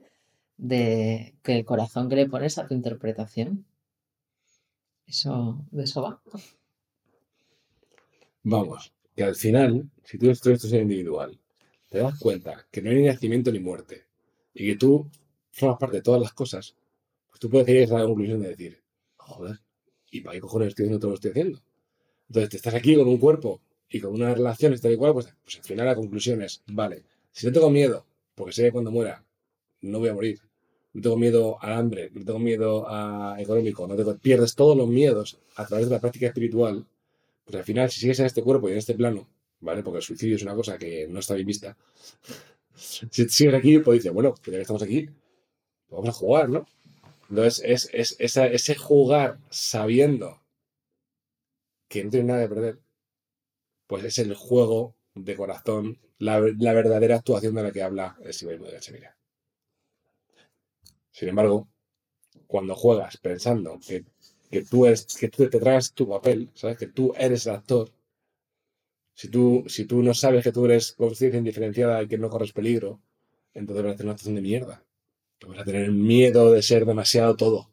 de 0.57 1.35
que 1.43 1.57
el 1.57 1.65
corazón 1.65 2.09
que 2.09 2.15
le 2.15 2.29
pones 2.29 2.57
a 2.57 2.67
tu 2.67 2.73
interpretación. 2.73 3.65
Eso, 5.05 5.65
de 5.71 5.83
eso 5.83 6.01
va. 6.01 6.21
Vamos, 8.43 8.93
que 9.15 9.23
al 9.23 9.35
final, 9.35 9.89
si 10.03 10.17
tú 10.17 10.29
esto 10.29 10.51
es 10.51 10.63
individual, 10.73 11.37
te 11.89 11.99
das 11.99 12.17
cuenta 12.17 12.65
que 12.71 12.81
no 12.81 12.89
hay 12.89 13.03
nacimiento 13.03 13.51
ni 13.51 13.59
muerte 13.59 14.05
y 14.53 14.67
que 14.67 14.75
tú 14.77 15.09
formas 15.51 15.77
parte 15.79 15.97
de 15.97 16.03
todas 16.03 16.21
las 16.21 16.33
cosas, 16.33 16.75
pues 17.29 17.39
tú 17.39 17.49
puedes 17.49 17.67
llegar 17.67 17.99
a 17.99 18.03
la 18.03 18.07
conclusión 18.07 18.41
de 18.41 18.49
decir, 18.49 18.81
joder, 19.17 19.59
¿y 20.09 20.21
para 20.21 20.35
qué 20.35 20.41
cojones 20.41 20.69
estoy 20.69 20.85
haciendo 20.85 20.99
todo 20.99 21.11
lo 21.11 21.17
que 21.17 21.27
estoy 21.27 21.31
haciendo? 21.31 21.61
Entonces, 22.27 22.49
te 22.49 22.57
estás 22.57 22.73
aquí 22.73 22.95
con 22.95 23.07
un 23.07 23.17
cuerpo 23.17 23.61
y 23.89 23.99
con 23.99 24.13
unas 24.13 24.37
relaciones 24.37 24.81
tal 24.81 24.93
y 24.93 24.97
cual, 24.97 25.13
pues, 25.13 25.33
pues 25.43 25.57
al 25.57 25.63
final 25.63 25.85
la 25.85 25.95
conclusión 25.95 26.41
es, 26.41 26.63
vale, 26.67 27.03
si 27.31 27.45
no 27.45 27.51
tengo 27.51 27.69
miedo, 27.69 28.05
porque 28.35 28.53
sé 28.53 28.63
que 28.63 28.71
cuando 28.71 28.91
muera 28.91 29.23
no 29.81 29.99
voy 29.99 30.09
a 30.09 30.13
morir, 30.13 30.39
no 30.93 31.01
tengo 31.01 31.17
miedo 31.17 31.57
al 31.61 31.73
hambre, 31.73 32.09
no 32.13 32.23
tengo 32.25 32.39
miedo 32.39 32.85
a 32.87 33.35
económico, 33.39 33.87
no 33.87 33.95
tengo, 33.95 34.17
pierdes 34.17 34.55
todos 34.55 34.75
los 34.77 34.87
miedos 34.87 35.39
a 35.55 35.65
través 35.65 35.87
de 35.87 35.95
la 35.95 36.01
práctica 36.01 36.27
espiritual, 36.27 36.85
pues 37.45 37.55
al 37.55 37.63
final, 37.63 37.89
si 37.89 37.99
sigues 37.99 38.19
en 38.19 38.25
este 38.25 38.43
cuerpo 38.43 38.69
y 38.69 38.73
en 38.73 38.77
este 38.77 38.93
plano, 38.93 39.27
¿vale? 39.61 39.83
Porque 39.83 39.97
el 39.97 40.03
suicidio 40.03 40.35
es 40.35 40.43
una 40.43 40.55
cosa 40.55 40.77
que 40.77 41.07
no 41.09 41.19
está 41.19 41.35
bien 41.35 41.47
vista. 41.47 41.77
si 42.75 43.29
sigues 43.29 43.53
aquí, 43.53 43.79
pues 43.79 43.99
dices, 43.99 44.13
bueno, 44.13 44.33
pues 44.33 44.45
ya 44.45 44.53
que 44.53 44.61
estamos 44.61 44.83
aquí, 44.83 45.09
vamos 45.91 46.09
a 46.09 46.13
jugar, 46.13 46.49
¿no? 46.49 46.65
Entonces, 47.29 47.89
es, 47.91 48.15
ese 48.19 48.75
jugar 48.75 49.39
sabiendo 49.49 50.41
que 51.87 52.03
no 52.03 52.09
tienes 52.09 52.27
nada 52.27 52.43
que 52.43 52.53
perder, 52.53 52.79
pues 53.87 54.03
es 54.03 54.17
el 54.19 54.33
juego 54.33 54.95
de 55.13 55.35
corazón, 55.35 55.99
la, 56.17 56.39
verdadera 56.39 57.15
actuación 57.15 57.55
de 57.55 57.63
la 57.63 57.71
que 57.71 57.83
habla 57.83 58.17
el 58.23 58.33
Sibaismo 58.33 58.65
de 58.65 58.73
Gachemira. 58.73 59.17
Sin 61.11 61.29
embargo, 61.29 61.67
cuando 62.47 62.75
juegas 62.75 63.17
pensando 63.17 63.79
que, 63.85 64.05
que 64.49 64.63
tú 64.63 64.85
eres, 64.85 65.05
que 65.17 65.29
tú 65.29 65.49
te 65.49 65.59
traes 65.59 65.93
tu 65.93 66.07
papel, 66.07 66.49
¿sabes? 66.53 66.77
Que 66.77 66.87
tú 66.87 67.13
eres 67.17 67.45
el 67.45 67.55
actor, 67.55 67.91
si 69.13 69.29
tú, 69.29 69.65
si 69.67 69.85
tú 69.85 70.01
no 70.01 70.13
sabes 70.13 70.43
que 70.43 70.51
tú 70.51 70.65
eres 70.65 70.93
conciencia 70.93 71.37
indiferenciada 71.37 72.01
y 72.01 72.07
que 72.07 72.17
no 72.17 72.29
corres 72.29 72.53
peligro, 72.53 73.01
entonces 73.53 73.83
vas 73.83 73.93
a 73.93 73.97
tener 73.97 74.05
una 74.07 74.13
actuación 74.13 74.35
de 74.35 74.41
mierda. 74.41 74.83
Vas 75.47 75.59
a 75.59 75.63
tener 75.65 75.91
miedo 75.91 76.51
de 76.51 76.61
ser 76.61 76.85
demasiado 76.85 77.35
todo. 77.35 77.69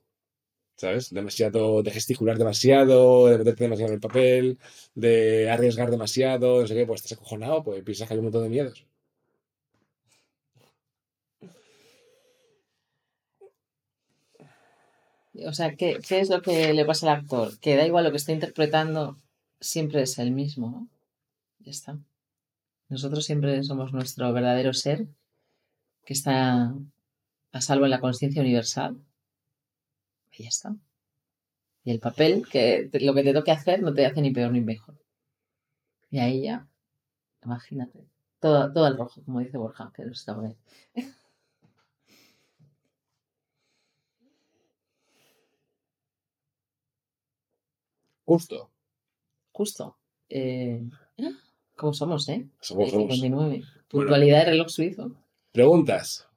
¿Sabes? 0.76 1.10
Demasiado, 1.10 1.82
de 1.82 1.90
gesticular 1.90 2.38
demasiado, 2.38 3.26
de 3.26 3.38
meterte 3.38 3.64
demasiado 3.64 3.90
en 3.90 3.94
el 3.94 4.00
papel, 4.00 4.58
de 4.94 5.50
arriesgar 5.50 5.90
demasiado, 5.90 6.60
no 6.60 6.66
sé 6.68 6.74
qué, 6.74 6.86
pues 6.86 7.02
estás 7.02 7.18
acojonado, 7.18 7.64
pues 7.64 7.82
piensas 7.82 8.06
que 8.06 8.14
hay 8.14 8.18
un 8.18 8.26
montón 8.26 8.44
de 8.44 8.48
miedos. 8.50 8.86
O 15.46 15.52
sea, 15.52 15.74
¿qué, 15.76 15.98
qué 16.06 16.20
es 16.20 16.30
lo 16.30 16.42
que 16.42 16.72
le 16.72 16.84
pasa 16.84 17.10
al 17.10 17.18
actor? 17.20 17.58
Que 17.60 17.76
da 17.76 17.86
igual 17.86 18.04
lo 18.04 18.10
que 18.10 18.16
esté 18.16 18.32
interpretando, 18.32 19.18
siempre 19.60 20.02
es 20.02 20.18
el 20.18 20.30
mismo, 20.32 20.70
¿no? 20.70 20.88
Ya 21.60 21.70
está. 21.70 21.98
Nosotros 22.88 23.24
siempre 23.24 23.62
somos 23.62 23.92
nuestro 23.92 24.32
verdadero 24.32 24.72
ser, 24.72 25.06
que 26.04 26.14
está 26.14 26.74
a 27.58 27.60
salvo 27.60 27.84
en 27.84 27.90
la 27.90 28.00
conciencia 28.00 28.40
universal. 28.42 28.98
Y 30.32 30.44
ya 30.44 30.48
está. 30.48 30.74
Y 31.82 31.90
el 31.90 31.98
papel, 31.98 32.46
que 32.48 32.88
te- 32.92 33.00
lo 33.00 33.12
que 33.14 33.24
te 33.24 33.32
toque 33.32 33.50
hacer, 33.50 33.82
no 33.82 33.92
te 33.92 34.06
hace 34.06 34.20
ni 34.22 34.30
peor 34.30 34.52
ni 34.52 34.60
mejor. 34.60 34.94
Y 36.10 36.18
ahí 36.18 36.42
ya, 36.42 36.68
imagínate. 37.44 38.06
Todo, 38.40 38.72
todo 38.72 38.84
al 38.86 38.98
rojo, 38.98 39.22
como 39.24 39.40
dice 39.40 39.58
Borja, 39.58 39.92
que 39.94 40.02
está 40.04 40.34
por 40.34 40.46
ahí. 40.46 40.56
Justo. 48.24 48.70
Justo. 49.52 49.96
Eh, 50.28 50.82
¿Cómo 51.76 51.92
somos, 51.94 52.28
eh? 52.28 52.46
Somos, 52.60 52.90
somos. 52.90 53.14
59. 53.18 53.64
Puntualidad 53.88 54.40
de 54.40 54.44
reloj 54.52 54.68
suizo. 54.68 55.12
Preguntas. 55.52 56.27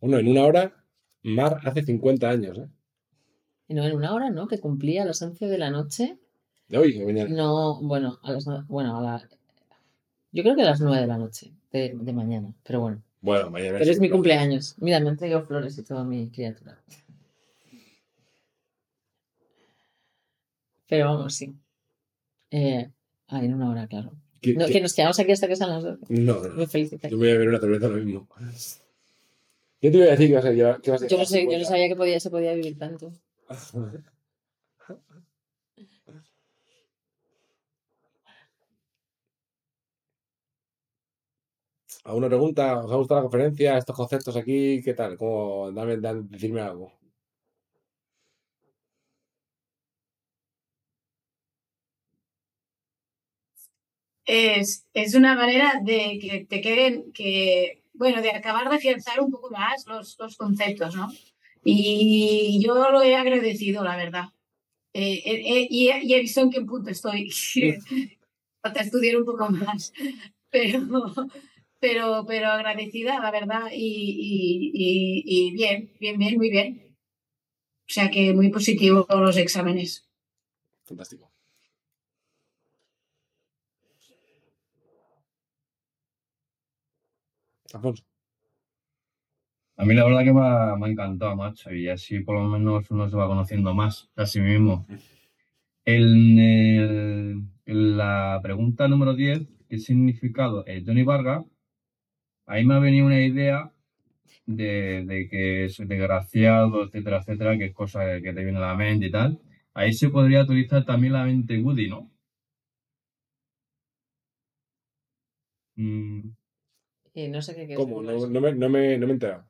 Bueno, 0.00 0.18
en 0.18 0.28
una 0.28 0.44
hora, 0.44 0.84
Mar 1.22 1.58
hace 1.64 1.82
50 1.82 2.28
años, 2.30 2.58
¿eh? 2.58 2.68
No 3.68 3.84
en 3.84 3.94
una 3.96 4.14
hora, 4.14 4.30
¿no? 4.30 4.46
Que 4.48 4.58
cumplía 4.60 5.02
a 5.02 5.06
las 5.06 5.20
11 5.20 5.46
de 5.46 5.58
la 5.58 5.70
noche. 5.70 6.18
De 6.68 6.78
hoy, 6.78 6.92
que 6.94 7.04
venía. 7.04 7.26
No, 7.28 7.80
bueno, 7.82 8.18
a 8.22 8.32
las, 8.32 8.46
no- 8.46 8.64
bueno, 8.68 8.96
a 8.98 9.02
la, 9.02 9.28
yo 10.32 10.42
creo 10.42 10.54
que 10.56 10.62
a 10.62 10.66
las 10.66 10.80
9 10.80 11.00
de 11.02 11.06
la 11.06 11.18
noche 11.18 11.52
de, 11.72 11.94
de 11.94 12.12
mañana, 12.12 12.54
pero 12.64 12.80
bueno. 12.80 13.02
Bueno, 13.20 13.50
mañana 13.50 13.78
Pero 13.78 13.90
es 13.90 14.00
mi 14.00 14.08
cumpleaños. 14.10 14.76
Mira, 14.78 15.00
me 15.00 15.08
han 15.10 15.16
traído 15.16 15.42
flores 15.42 15.76
y 15.76 15.82
toda 15.82 16.04
mi 16.04 16.30
criatura. 16.30 16.78
Pero 20.88 21.06
vamos, 21.06 21.34
sí. 21.34 21.52
Eh, 22.50 22.90
ah, 23.28 23.44
en 23.44 23.54
una 23.54 23.70
hora, 23.70 23.86
claro. 23.88 24.12
¿Qué- 24.40 24.54
No, 24.54 24.66
qué- 24.66 24.74
que 24.74 24.80
nos 24.80 24.94
quedamos 24.94 25.18
aquí 25.18 25.32
hasta 25.32 25.48
que 25.48 25.56
sean 25.56 25.70
las 25.70 25.82
12. 25.82 26.06
No, 26.08 26.42
no. 26.42 26.54
Me 26.54 26.66
felicitáis. 26.66 27.10
Yo 27.12 27.18
voy 27.18 27.28
a 27.28 27.32
beber 27.32 27.48
una 27.48 27.58
cerveza 27.60 27.86
ahora 27.86 27.98
mismo. 27.98 28.28
¿Qué 29.80 29.90
te 29.90 29.96
iba 29.98 30.06
a 30.06 30.10
decir 30.10 30.28
que 30.28 30.34
vas 30.36 30.44
a 30.44 30.50
llevar? 30.52 30.80
que 30.80 30.90
vas 30.92 31.02
a 31.02 31.06
Yo 31.08 31.16
no 31.16 31.24
llevar 31.24 31.26
sé, 31.26 31.36
yo 31.38 31.44
no 31.46 31.50
50? 31.50 31.68
sabía 31.68 31.88
que 31.88 31.96
podía, 31.96 32.20
se 32.20 32.30
podía 32.30 32.54
vivir 32.54 32.78
tanto. 32.78 33.12
¿Alguna 42.08 42.26
pregunta? 42.32 42.64
¿Os 42.84 42.90
ha 42.92 42.96
gustado 42.96 43.20
la 43.20 43.26
conferencia? 43.28 43.78
¿Estos 43.78 43.94
conceptos 43.94 44.36
aquí? 44.36 44.82
¿Qué 44.84 44.94
tal? 44.94 45.16
¿Cómo? 45.16 45.70
Dame, 45.70 45.96
dame- 45.98 46.26
decirme 46.28 46.60
algo. 46.60 46.92
es, 54.24 54.86
es 54.94 55.14
una 55.14 55.34
manera 55.34 55.80
de 55.82 56.18
que 56.20 56.46
te 56.48 56.60
queden, 56.60 57.12
que, 57.12 57.82
bueno, 57.98 58.22
de 58.22 58.30
acabar 58.30 58.68
de 58.70 58.76
afianzar 58.76 59.20
un 59.20 59.30
poco 59.30 59.50
más 59.50 59.86
los, 59.86 60.16
los 60.18 60.36
conceptos, 60.36 60.94
¿no? 60.94 61.08
Y 61.64 62.60
yo 62.64 62.74
lo 62.90 63.02
he 63.02 63.16
agradecido, 63.16 63.84
la 63.84 63.96
verdad. 63.96 64.26
Eh, 64.94 65.14
eh, 65.24 65.42
eh, 65.58 65.66
y, 65.70 65.88
he, 65.90 66.04
y 66.04 66.14
he 66.14 66.20
visto 66.20 66.40
en 66.40 66.50
qué 66.50 66.60
punto 66.62 66.90
estoy. 66.90 67.30
Falta 68.62 68.80
estudiar 68.80 69.16
un 69.16 69.24
poco 69.24 69.50
más. 69.50 69.92
Pero, 70.50 70.80
pero, 71.78 72.24
pero 72.26 72.48
agradecida, 72.48 73.20
la 73.20 73.30
verdad. 73.30 73.64
Y, 73.70 73.76
y, 73.76 74.70
y, 74.72 75.48
y 75.50 75.52
bien, 75.52 75.92
bien, 76.00 76.18
bien, 76.18 76.36
muy 76.38 76.48
bien. 76.48 76.96
O 77.88 77.92
sea 77.92 78.10
que 78.10 78.32
muy 78.32 78.48
positivo 78.48 79.06
los 79.10 79.36
exámenes. 79.36 80.08
Fantástico. 80.86 81.30
A 89.76 89.84
mí 89.84 89.94
la 89.94 90.04
verdad 90.04 90.24
que 90.24 90.32
me 90.32 90.40
ha, 90.40 90.74
encantado, 90.90 91.36
macho, 91.36 91.72
y 91.72 91.88
así 91.88 92.20
por 92.20 92.36
lo 92.36 92.48
menos 92.48 92.90
uno 92.90 93.08
se 93.08 93.16
va 93.16 93.28
conociendo 93.28 93.74
más 93.74 94.10
a 94.16 94.26
sí 94.26 94.40
mismo. 94.40 94.86
En 95.84 97.50
la 97.66 98.40
pregunta 98.42 98.88
número 98.88 99.14
10, 99.14 99.46
¿qué 99.68 99.78
significado 99.78 100.64
es 100.66 100.84
Johnny 100.86 101.02
Vargas? 101.02 101.44
Ahí 102.46 102.64
me 102.66 102.74
ha 102.74 102.78
venido 102.80 103.06
una 103.06 103.20
idea 103.22 103.72
de, 104.46 105.04
de 105.06 105.28
que 105.28 105.66
es 105.66 105.78
desgraciado, 105.78 106.84
etcétera, 106.84 107.18
etcétera, 107.18 107.58
que 107.58 107.66
es 107.66 107.74
cosa 107.74 108.20
que 108.22 108.32
te 108.32 108.44
viene 108.44 108.58
a 108.58 108.62
la 108.62 108.74
mente 108.74 109.06
y 109.06 109.10
tal. 109.10 109.40
Ahí 109.74 109.92
se 109.92 110.10
podría 110.10 110.42
utilizar 110.42 110.84
también 110.84 111.12
la 111.14 111.24
mente 111.24 111.60
Woody, 111.62 111.88
¿no? 111.88 112.10
Mm, 115.76 116.32
Y 117.18 117.26
no 117.26 117.42
sé 117.42 117.52
qué 117.56 117.66
quieres 117.66 117.78
¿Cómo? 117.84 118.00
No, 118.00 118.28
no 118.28 118.40
me, 118.40 118.54
no, 118.54 118.68
me, 118.68 118.96
no 118.96 119.06
me 119.06 119.12
he 119.12 119.14
enterado. 119.14 119.44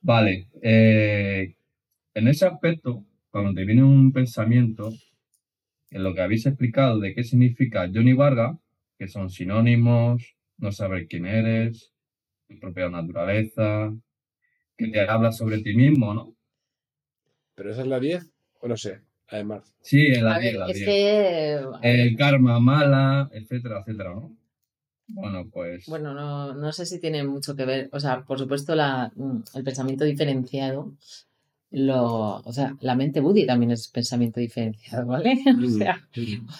Vale, 0.00 0.48
eh, 0.60 1.54
en 2.14 2.26
ese 2.26 2.46
aspecto, 2.46 3.04
cuando 3.30 3.54
te 3.54 3.64
viene 3.64 3.84
un 3.84 4.12
pensamiento, 4.12 4.92
en 5.90 6.02
lo 6.02 6.14
que 6.14 6.22
habéis 6.22 6.44
explicado 6.46 6.98
de 6.98 7.14
qué 7.14 7.22
significa 7.22 7.88
Johnny 7.94 8.12
Vargas, 8.12 8.56
que 8.98 9.06
son 9.06 9.30
sinónimos, 9.30 10.34
no 10.58 10.72
saber 10.72 11.06
quién 11.06 11.26
eres, 11.26 11.92
tu 12.48 12.58
propia 12.58 12.88
naturaleza, 12.88 13.94
que 14.76 14.88
te 14.88 15.00
habla 15.00 15.30
sobre 15.30 15.60
ti 15.60 15.76
mismo, 15.76 16.12
¿no? 16.12 16.34
¿Pero 17.54 17.70
esa 17.70 17.82
es 17.82 17.86
la 17.86 18.00
10? 18.00 18.32
O 18.60 18.66
no 18.66 18.76
sé, 18.76 19.00
además. 19.28 19.72
Sí, 19.82 20.06
en 20.06 20.24
la 20.24 20.34
A 20.34 20.38
10, 20.40 20.52
ver, 20.52 20.60
la 20.60 20.66
es 20.70 20.74
10. 20.74 20.86
que. 20.88 21.60
El 21.82 22.16
karma 22.16 22.58
mala, 22.58 23.30
etcétera, 23.32 23.80
etcétera, 23.80 24.10
¿no? 24.14 24.36
Bueno, 25.08 25.46
pues 25.52 25.86
Bueno, 25.86 26.14
no, 26.14 26.54
no 26.54 26.72
sé 26.72 26.86
si 26.86 26.98
tiene 27.00 27.22
mucho 27.24 27.54
que 27.56 27.64
ver. 27.64 27.88
O 27.92 28.00
sea, 28.00 28.22
por 28.22 28.38
supuesto, 28.38 28.74
la, 28.74 29.12
mm, 29.14 29.38
el 29.54 29.64
pensamiento 29.64 30.04
diferenciado. 30.04 30.92
Lo, 31.70 32.36
o 32.44 32.52
sea, 32.52 32.76
la 32.82 32.94
mente 32.94 33.20
Buddy 33.20 33.46
también 33.46 33.70
es 33.70 33.88
pensamiento 33.88 34.40
diferenciado, 34.40 35.06
¿vale? 35.06 35.38
O 35.58 35.70
sea, 35.70 36.06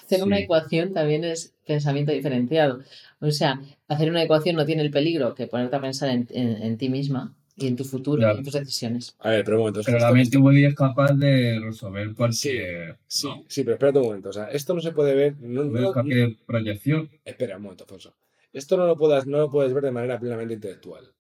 hacer 0.05 0.25
una 0.25 0.39
Sí. 0.39 0.43
ecuación 0.45 0.95
también 0.95 1.25
es 1.25 1.55
pensamiento 1.67 2.13
diferenciado. 2.13 2.81
O 3.21 3.31
sea, 3.31 3.61
hacer 3.89 4.09
una 4.11 4.23
ecuación 4.23 4.57
no 4.57 4.65
tiene 4.65 4.83
el 4.83 4.91
peligro 4.91 5.35
que 5.35 5.47
ponerte 5.47 5.77
a 5.77 5.81
pensar 5.83 6.09
en, 6.09 6.27
en- 6.31 6.63
en 6.63 6.79
ti 6.79 6.89
misma 6.89 7.35
y 7.57 7.67
en 7.67 7.77
tu 7.77 7.85
futuro 7.85 8.23
y 8.23 8.39
en 8.39 8.43
tus 8.43 8.55
decisiones. 8.55 9.15
A 9.19 9.29
ver, 9.31 9.45
pero 9.45 9.59
un 9.59 9.63
momento. 9.65 9.83
Pero 9.85 9.99
la 9.99 10.13
mente 10.13 10.39
Woody 10.39 10.65
es 10.65 10.75
capaz 10.75 11.13
de 11.13 11.61
resolver 11.61 12.15
cualquier, 12.15 12.97
Sí, 13.07 13.27
¿no? 13.27 13.45
sí, 13.49 13.63
pero 13.65 13.75
espérate 13.75 13.99
un 13.99 14.07
momento. 14.07 14.31
O 14.31 14.33
sea, 14.33 14.47
esto 14.47 14.73
no 14.73 14.81
se 14.81 14.93
puede 14.93 15.15
ver. 15.15 15.37
No, 15.41 15.61
Resolver 15.65 15.83
no- 15.83 15.93
cualquier 15.93 16.37
proyección. 16.47 17.11
Espera 17.27 17.59
un 17.59 17.65
momento, 17.65 17.85
Alfonso. 17.85 18.15
Esto 18.53 18.77
no 18.77 18.87
lo, 18.87 18.97
puedas, 18.97 19.27
no 19.27 19.39
lo 19.39 19.51
puedes 19.51 19.73
ver 19.73 19.85
de 19.85 19.91
manera 19.91 20.19
plenamente 20.19 20.55
intelectual. 20.55 21.15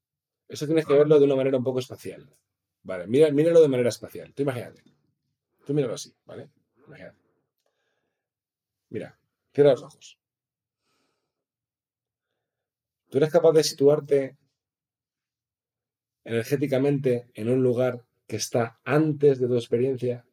Eso 0.49 0.67
tienes 0.67 0.85
que 0.85 0.93
verlo 0.93 1.19
de 1.19 1.25
una 1.25 1.37
manera 1.37 1.57
un 1.57 1.65
poco 1.65 1.79
espacial. 1.79 2.29
Vale, 2.83 3.07
mira, 3.07 3.31
míralo 3.31 3.61
de 3.63 3.69
manera 3.69 3.89
espacial. 3.89 4.35
Tú 4.35 4.43
imagínate. 4.43 4.83
Tú 5.65 5.73
míralo 5.73 5.95
así, 5.95 6.13
¿vale? 6.27 6.51
Imagínate. 6.87 7.19
Mira, 8.91 9.19
cierra 9.55 9.71
los 9.71 9.83
ojos. 9.83 10.19
¿Tú 13.09 13.19
eres 13.19 13.31
capaz 13.31 13.53
de 13.53 13.65
situarte 13.65 14.37
energéticamente 16.25 17.31
en 17.35 17.49
un 17.49 17.63
lugar 17.63 18.05
que 18.27 18.37
está 18.37 18.81
antes 18.85 19.39
de 19.39 19.47
tu 19.47 19.55
experiencia? 19.55 20.25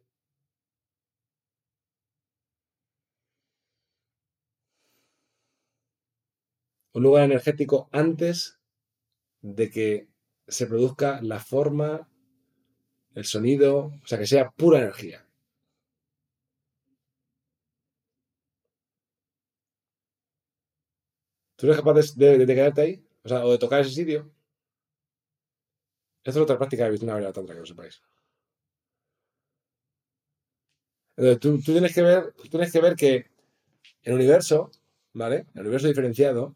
Un 6.94 7.04
lugar 7.04 7.24
energético 7.26 7.90
antes 7.92 8.60
de 9.42 9.70
que 9.70 10.08
se 10.48 10.66
produzca 10.66 11.22
la 11.22 11.40
forma, 11.40 12.10
el 13.14 13.26
sonido, 13.26 13.94
o 14.04 14.08
sea, 14.08 14.18
que 14.18 14.28
sea 14.28 14.52
pura 14.52 14.80
energía. 14.80 15.26
¿Tú 21.56 21.66
eres 21.68 21.78
capaz 21.78 22.16
de, 22.16 22.46
quedarte 22.46 22.82
ahí? 22.82 23.06
O 23.24 23.30
sea, 23.30 23.46
o 23.46 23.52
de 23.52 23.58
tocar 23.58 23.82
ese 23.82 23.92
sitio. 23.92 24.32
Esta 26.24 26.40
es 26.40 26.44
otra 26.44 26.58
práctica 26.58 26.86
de 26.86 26.92
Vishnu 26.92 27.08
Tantra, 27.34 27.54
que 27.56 27.60
lo 27.60 27.66
sepáis. 27.66 28.02
Entonces, 31.18 31.40
tú, 31.40 31.62
tú 31.62 31.72
tienes 31.74 31.94
que 31.94 32.02
ver, 32.02 32.34
tú 32.34 32.48
tienes 32.50 32.72
que 32.72 32.80
ver 32.80 32.96
que 32.96 33.30
el 34.04 34.14
universo, 34.14 34.72
¿vale? 35.14 35.48
El 35.54 35.62
universo 35.62 35.88
diferenciado 35.88 36.56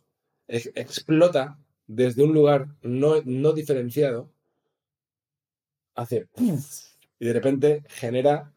ex- 0.53 0.71
explota 0.75 1.57
desde 1.87 2.23
un 2.23 2.33
lugar 2.33 2.67
no, 2.81 3.21
no 3.25 3.53
diferenciado, 3.53 4.29
hace 5.95 6.27
y 7.19 7.25
de 7.25 7.33
repente 7.33 7.83
genera 7.89 8.53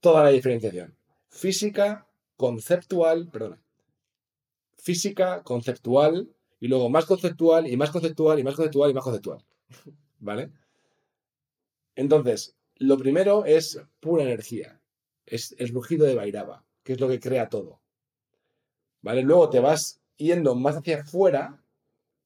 toda 0.00 0.24
la 0.24 0.30
diferenciación. 0.30 0.94
Física, 1.28 2.06
conceptual, 2.36 3.28
perdona. 3.30 3.60
Física, 4.76 5.42
conceptual, 5.42 6.28
y 6.60 6.68
luego 6.68 6.90
más 6.90 7.06
conceptual, 7.06 7.66
y 7.68 7.76
más 7.76 7.90
conceptual, 7.90 8.38
y 8.38 8.44
más 8.44 8.56
conceptual, 8.56 8.90
y 8.90 8.94
más 8.94 9.04
conceptual. 9.04 9.44
¿Vale? 10.18 10.50
Entonces, 11.94 12.56
lo 12.76 12.98
primero 12.98 13.44
es 13.44 13.80
pura 14.00 14.24
energía. 14.24 14.80
Es 15.24 15.54
el 15.58 15.68
rugido 15.68 16.06
de 16.06 16.14
Bairaba, 16.14 16.64
que 16.82 16.94
es 16.94 17.00
lo 17.00 17.08
que 17.08 17.20
crea 17.20 17.48
todo. 17.48 17.80
¿Vale? 19.02 19.22
Luego 19.22 19.50
te 19.50 19.60
vas 19.60 20.01
yendo 20.22 20.54
más 20.54 20.76
hacia 20.76 21.00
afuera 21.02 21.62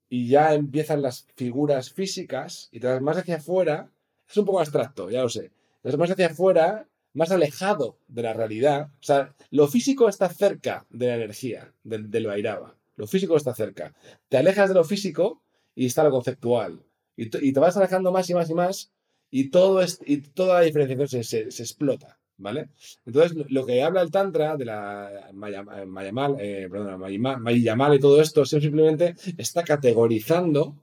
y 0.09 0.29
ya 0.29 0.55
empiezan 0.55 1.03
las 1.03 1.27
figuras 1.37 1.93
físicas 1.93 2.69
y 2.73 2.81
te 2.81 2.87
vas 2.87 3.01
más 3.03 3.17
hacia 3.19 3.37
afuera. 3.37 3.91
Es 4.29 4.37
un 4.37 4.45
poco 4.47 4.61
abstracto, 4.61 5.11
ya 5.11 5.23
lo 5.23 5.29
sé. 5.29 5.51
Te 5.83 5.89
vas 5.91 5.99
más 5.99 6.11
hacia 6.11 6.27
afuera, 6.29 6.89
más 7.15 7.31
alejado 7.31 7.99
de 8.09 8.23
la 8.23 8.33
realidad. 8.33 8.91
O 9.01 9.03
sea, 9.05 9.35
lo 9.51 9.69
físico 9.69 10.09
está 10.09 10.29
cerca 10.29 10.87
de 10.91 11.07
la 11.09 11.17
energía, 11.17 11.73
del, 11.85 12.11
del 12.11 12.27
Bairaba. 12.27 12.77
Lo 12.97 13.07
físico 13.07 13.37
está 13.37 13.55
cerca. 13.55 13.95
Te 14.29 14.37
alejas 14.39 14.69
de 14.69 14.75
lo 14.75 14.85
físico 14.85 15.43
y 15.75 15.87
está 15.87 16.05
lo 16.05 16.11
conceptual. 16.11 16.81
Y, 17.17 17.25
y 17.47 17.53
te 17.53 17.61
vas 17.61 17.77
alejando 17.77 18.13
más 18.13 18.29
y 18.31 18.35
más 18.35 18.51
y 18.51 18.55
más 18.55 18.93
y, 19.31 19.51
todo 19.51 19.83
es, 19.83 19.99
y 20.07 20.19
toda 20.19 20.61
la 20.61 20.67
diferenciación 20.67 21.25
se- 21.25 21.51
se 21.51 21.63
explota. 21.63 22.19
¿Vale? 22.38 22.68
Entonces, 23.07 23.33
lo- 23.51 23.64
que 23.66 23.83
habla 23.83 24.03
el 24.03 24.11
Tantra 24.11 24.57
de 24.57 24.66
la 24.66 25.31
Maya- 25.33 25.62
Mayamal, 25.87 26.37
eh, 26.38 26.68
perdona, 26.70 26.99
Mayamal 27.38 27.94
y 27.94 27.99
todo 28.01 28.20
esto, 28.20 28.42
es 28.42 28.51
simplemente 28.51 29.14
está 29.38 29.64
categorizando 29.64 30.77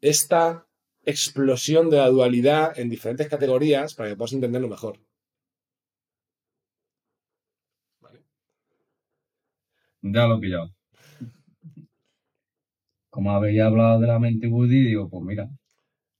esta 0.00 0.66
explosión 1.04 1.90
de 1.90 1.98
la 1.98 2.08
dualidad 2.08 2.78
en 2.78 2.88
diferentes 2.90 3.28
categorías 3.28 3.94
para 3.94 4.08
que 4.10 4.16
puedas 4.16 4.32
entenderlo 4.34 4.68
mejor. 4.68 4.98
¿Vale? 8.00 8.20
Ya 10.02 10.26
lo 10.26 10.36
he 10.36 10.40
pillado. 10.40 10.72
Como 13.10 13.32
habéis 13.32 13.60
hablado 13.62 13.98
de 14.00 14.06
la 14.06 14.18
mente 14.20 14.46
Woody, 14.46 14.80
digo, 14.84 15.08
pues 15.10 15.24
mira, 15.24 15.48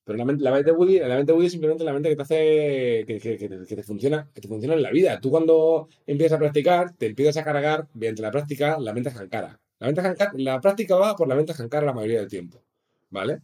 Pero 0.06 0.18
la 0.18 0.24
mente, 0.24 0.44
la 0.44 0.52
mente 0.52 0.70
Woody, 0.72 1.00
la 1.00 1.16
mente 1.16 1.32
Woody 1.32 1.46
es 1.46 1.52
simplemente 1.52 1.84
la 1.84 1.92
mente 1.92 2.08
que 2.10 2.16
te 2.16 2.22
hace 2.22 3.04
que, 3.06 3.18
que- 3.20 3.36
que 3.38 3.48
te, 3.48 3.66
que 3.66 3.76
te 3.76 3.82
funciona, 3.82 4.30
que 4.32 4.40
te 4.40 4.48
funciona 4.48 4.74
en 4.74 4.82
la 4.82 4.90
vida. 4.92 5.20
Tú 5.20 5.30
cuando 5.30 5.88
empiezas 6.06 6.36
a 6.36 6.38
practicar, 6.38 6.94
te 6.96 7.06
empiezas 7.06 7.36
a 7.38 7.44
cargar 7.44 7.88
mediante 7.94 8.22
la 8.22 8.30
práctica 8.30 8.78
la 8.80 8.92
mente 8.94 9.10
jankara. 9.10 9.60
La 9.80 9.86
mente 9.88 10.02
jankara, 10.02 10.32
la 10.36 10.60
práctica 10.60 10.96
va 10.96 11.16
por 11.16 11.28
la 11.28 11.34
mente 11.34 11.52
jankara 11.54 11.84
la 11.86 11.92
mayoría 11.92 12.20
del 12.20 12.28
tiempo. 12.28 12.62
¿Vale? 13.10 13.40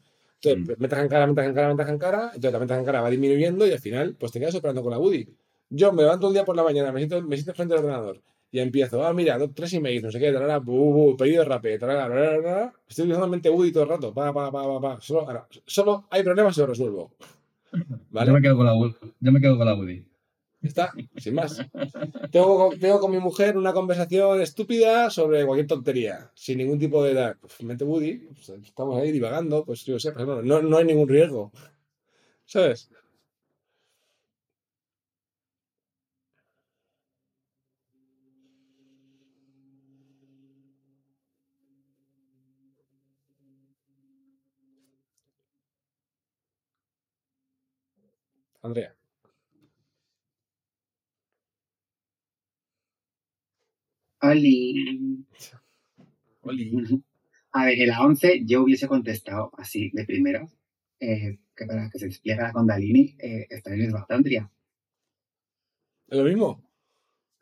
Entonces, 0.57 0.79
mente 0.79 0.97
jankara, 0.97 1.27
mente 1.27 1.43
jankara, 1.43 1.69
mente 1.69 1.85
jankara, 1.85 2.23
entonces 2.35 2.53
la 2.53 2.59
mente 2.61 2.75
jankara 2.75 3.01
va 3.03 3.11
disminuyendo 3.11 3.67
y 3.67 3.73
al 3.73 3.79
final, 3.81 4.17
pues 4.19 4.33
te 4.33 4.39
quedas 4.41 4.55
operando 4.55 4.83
con 4.83 4.91
la 4.93 4.99
Woody. 4.99 5.29
Yo 5.71 5.93
me 5.93 6.03
levanto 6.03 6.29
un 6.29 6.33
día 6.35 6.45
por 6.45 6.57
la 6.57 6.63
mañana, 6.65 6.93
me 6.93 7.01
siento, 7.01 7.23
me 7.23 7.37
siento 7.37 7.55
frente 7.55 7.75
al 7.75 7.81
ordenador 7.81 8.23
y 8.53 8.61
empiezo, 8.61 9.05
ah, 9.05 9.13
mira, 9.15 9.39
dos, 9.39 9.51
tres 9.55 9.73
emails, 9.73 10.05
no 10.05 10.11
sé 10.13 10.21
qué, 10.21 10.31
tarara, 10.31 10.59
bu, 10.59 10.93
bu, 10.93 11.17
pedido 11.17 11.43
rápido, 11.45 11.79
tarara, 11.81 12.73
estoy 12.87 13.05
utilizando 13.05 13.27
mente 13.29 13.49
Woody 13.51 13.73
todo 13.73 13.85
el 13.85 13.89
rato, 13.89 14.13
pa, 14.15 14.33
pa, 14.33 14.53
pa, 14.53 14.63
pa, 14.63 14.81
pa. 14.81 15.01
Solo, 15.01 15.23
ahora, 15.27 15.49
solo 15.67 16.07
hay 16.11 16.23
problemas 16.23 16.57
y 16.57 16.61
los 16.61 16.69
resuelvo. 16.69 17.13
¿Vale? 18.11 18.27
yo 18.29 18.35
me 18.35 18.43
quedo 18.43 18.57
con 18.57 18.67
la 18.67 18.75
Woody. 18.75 18.95
Yo 19.21 19.33
me 19.33 19.41
quedo 19.41 19.57
con 19.57 19.67
la 19.67 19.75
Woody. 19.75 20.05
Ya 20.61 20.69
está, 20.69 20.93
sin 21.17 21.35
más. 21.35 21.61
Tengo, 22.31 22.69
con- 22.69 22.79
tengo 22.79 23.01
con 23.01 23.11
mi 23.11 23.19
mujer 23.19 23.57
una 23.57 23.73
conversación 23.73 24.41
estúpida 24.43 25.11
sobre 25.11 25.45
cualquier 25.45 25.67
tontería, 25.67 26.31
sin 26.35 26.59
ningún 26.59 26.79
tipo 26.79 27.03
de 27.03 27.13
edad. 27.13 27.37
Pues, 27.41 27.61
mente 27.63 27.85
Woody, 27.85 28.29
pues, 28.35 28.49
estamos 28.51 28.97
ahí 29.01 29.11
divagando, 29.11 29.65
pues 29.65 29.85
yo 29.85 29.99
sé, 29.99 30.13
pues, 30.13 30.25
no, 30.27 30.41
no, 30.43 30.63
no 30.63 30.77
hay 30.77 30.85
ningún 30.85 31.09
riesgo. 31.09 31.51
¿Sabes? 32.45 32.91
Andrea. 48.63 48.95
Oli. 54.23 55.25
Oli. 56.43 57.03
A 57.53 57.67
ver, 57.67 57.79
en 57.81 57.89
la 57.89 58.01
11 58.05 58.43
yo 58.47 58.63
hubiese 58.63 58.89
contestado 58.89 59.51
así 59.59 59.91
de 59.93 60.05
primero, 60.05 60.51
eh, 61.01 61.39
que 61.55 61.67
para 61.67 61.91
que 61.91 61.99
se 61.99 62.07
despliega 62.07 62.45
la 62.45 62.53
Kundalini, 62.53 63.15
eh, 63.19 63.47
está 63.51 63.75
en 63.75 63.83
Esbatandria. 63.83 64.51
¿Es 66.09 66.19
lo 66.19 66.25
mismo? 66.25 66.63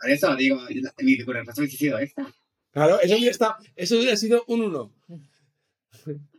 Por 0.01 0.11
eso 0.11 0.35
digo, 0.37 0.59
mi 1.03 1.17
respuesta 1.17 1.53
hubiese 1.59 1.77
sido 1.77 1.99
esta. 1.99 2.27
Claro, 2.73 3.01
eso 3.01 3.15
hubiera, 3.17 3.31
estado- 3.31 3.57
eso 3.77 3.97
hubiera 3.97 4.17
sido 4.17 4.45
un 4.49 4.63
1. 4.63 4.93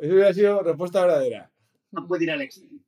Eso 0.00 0.12
hubiera 0.14 0.32
sido 0.32 0.62
respuesta 0.62 1.00
verdadera. 1.00 1.50
No 1.90 2.06
puede 2.06 2.22
ir 2.22 2.30
al 2.30 2.42
extremo. 2.42 2.78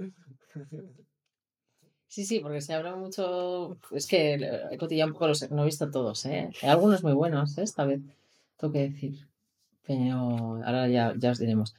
Sí, 2.10 2.24
sí, 2.24 2.40
porque 2.40 2.60
se 2.60 2.74
habla 2.74 2.96
mucho. 2.96 3.78
Es 3.92 4.08
que 4.08 4.34
he 4.72 4.76
cotillado 4.78 5.10
un 5.10 5.12
poco 5.12 5.28
los. 5.28 5.48
No 5.52 5.62
he 5.62 5.66
visto 5.66 5.88
todos, 5.92 6.26
¿eh? 6.26 6.50
Algunos 6.62 7.04
muy 7.04 7.12
buenos, 7.12 7.56
¿eh? 7.56 7.62
Esta 7.62 7.84
vez. 7.84 8.00
Tengo 8.58 8.72
que 8.72 8.80
decir. 8.80 9.28
Pero 9.86 10.60
ahora 10.64 10.88
ya, 10.88 11.14
ya 11.16 11.30
os 11.30 11.38
diremos. 11.38 11.76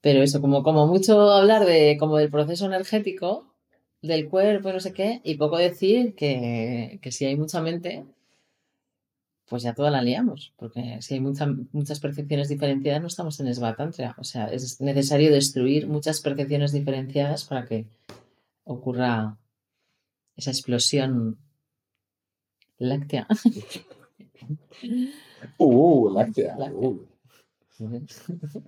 Pero 0.00 0.22
eso, 0.22 0.40
como, 0.40 0.62
como 0.62 0.86
mucho 0.86 1.30
hablar 1.32 1.66
de 1.66 1.98
como 1.98 2.16
del 2.16 2.30
proceso 2.30 2.64
energético, 2.64 3.54
del 4.00 4.28
cuerpo 4.30 4.72
no 4.72 4.80
sé 4.80 4.94
qué, 4.94 5.20
y 5.22 5.36
poco 5.36 5.58
decir 5.58 6.14
que, 6.14 6.98
que 7.02 7.12
si 7.12 7.26
hay 7.26 7.36
mucha 7.36 7.60
mente, 7.60 8.04
pues 9.46 9.62
ya 9.62 9.74
toda 9.74 9.90
la 9.90 10.02
liamos, 10.02 10.52
porque 10.56 10.98
si 11.02 11.14
hay 11.14 11.20
mucha- 11.20 11.46
muchas 11.72 12.00
percepciones 12.00 12.48
diferenciadas 12.48 13.00
no 13.02 13.08
estamos 13.08 13.38
en 13.40 13.54
Svatantra. 13.54 14.14
O 14.18 14.24
sea, 14.24 14.46
es 14.46 14.80
necesario 14.80 15.30
destruir 15.32 15.86
muchas 15.86 16.20
percepciones 16.20 16.72
diferenciadas 16.72 17.44
para 17.44 17.64
que 17.66 17.86
ocurra 18.64 19.36
esa 20.36 20.50
explosión 20.50 21.38
láctea. 22.78 23.26
Uh, 25.58 26.10
láctea. 26.10 26.56
Láctea. 26.56 26.78
Uh. 26.78 27.06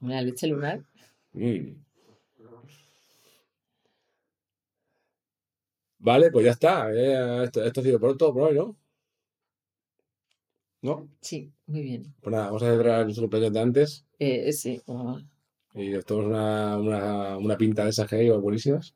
La 0.00 0.22
leche 0.22 0.46
lunar. 0.46 0.82
Mm. 1.32 1.74
Vale, 5.98 6.30
pues 6.30 6.44
ya 6.44 6.52
está. 6.52 6.92
eh, 6.92 7.44
esto, 7.44 7.64
esto 7.64 7.80
ha 7.80 7.84
sido 7.84 7.98
por 8.00 8.16
todo 8.16 8.32
por 8.34 8.42
hoy, 8.44 8.54
¿no? 8.56 8.76
¿No? 10.86 11.08
Sí, 11.20 11.52
muy 11.66 11.82
bien. 11.82 12.14
Pues 12.22 12.32
nada, 12.32 12.46
vamos 12.46 12.62
a 12.62 12.66
celebrar 12.66 13.02
nuestro 13.04 13.22
cumpleaños 13.24 13.52
de 13.52 13.60
antes 13.60 14.06
Eh, 14.20 14.52
sí, 14.52 14.80
como- 14.86 15.20
y 15.74 15.92
tomamos 16.04 16.28
una, 16.30 16.78
una, 16.78 17.36
una 17.38 17.56
pinta 17.58 17.84
de 17.84 17.90
esas 17.90 18.08
que 18.08 18.16
hay 18.16 18.30
buenísimas. 18.30 18.94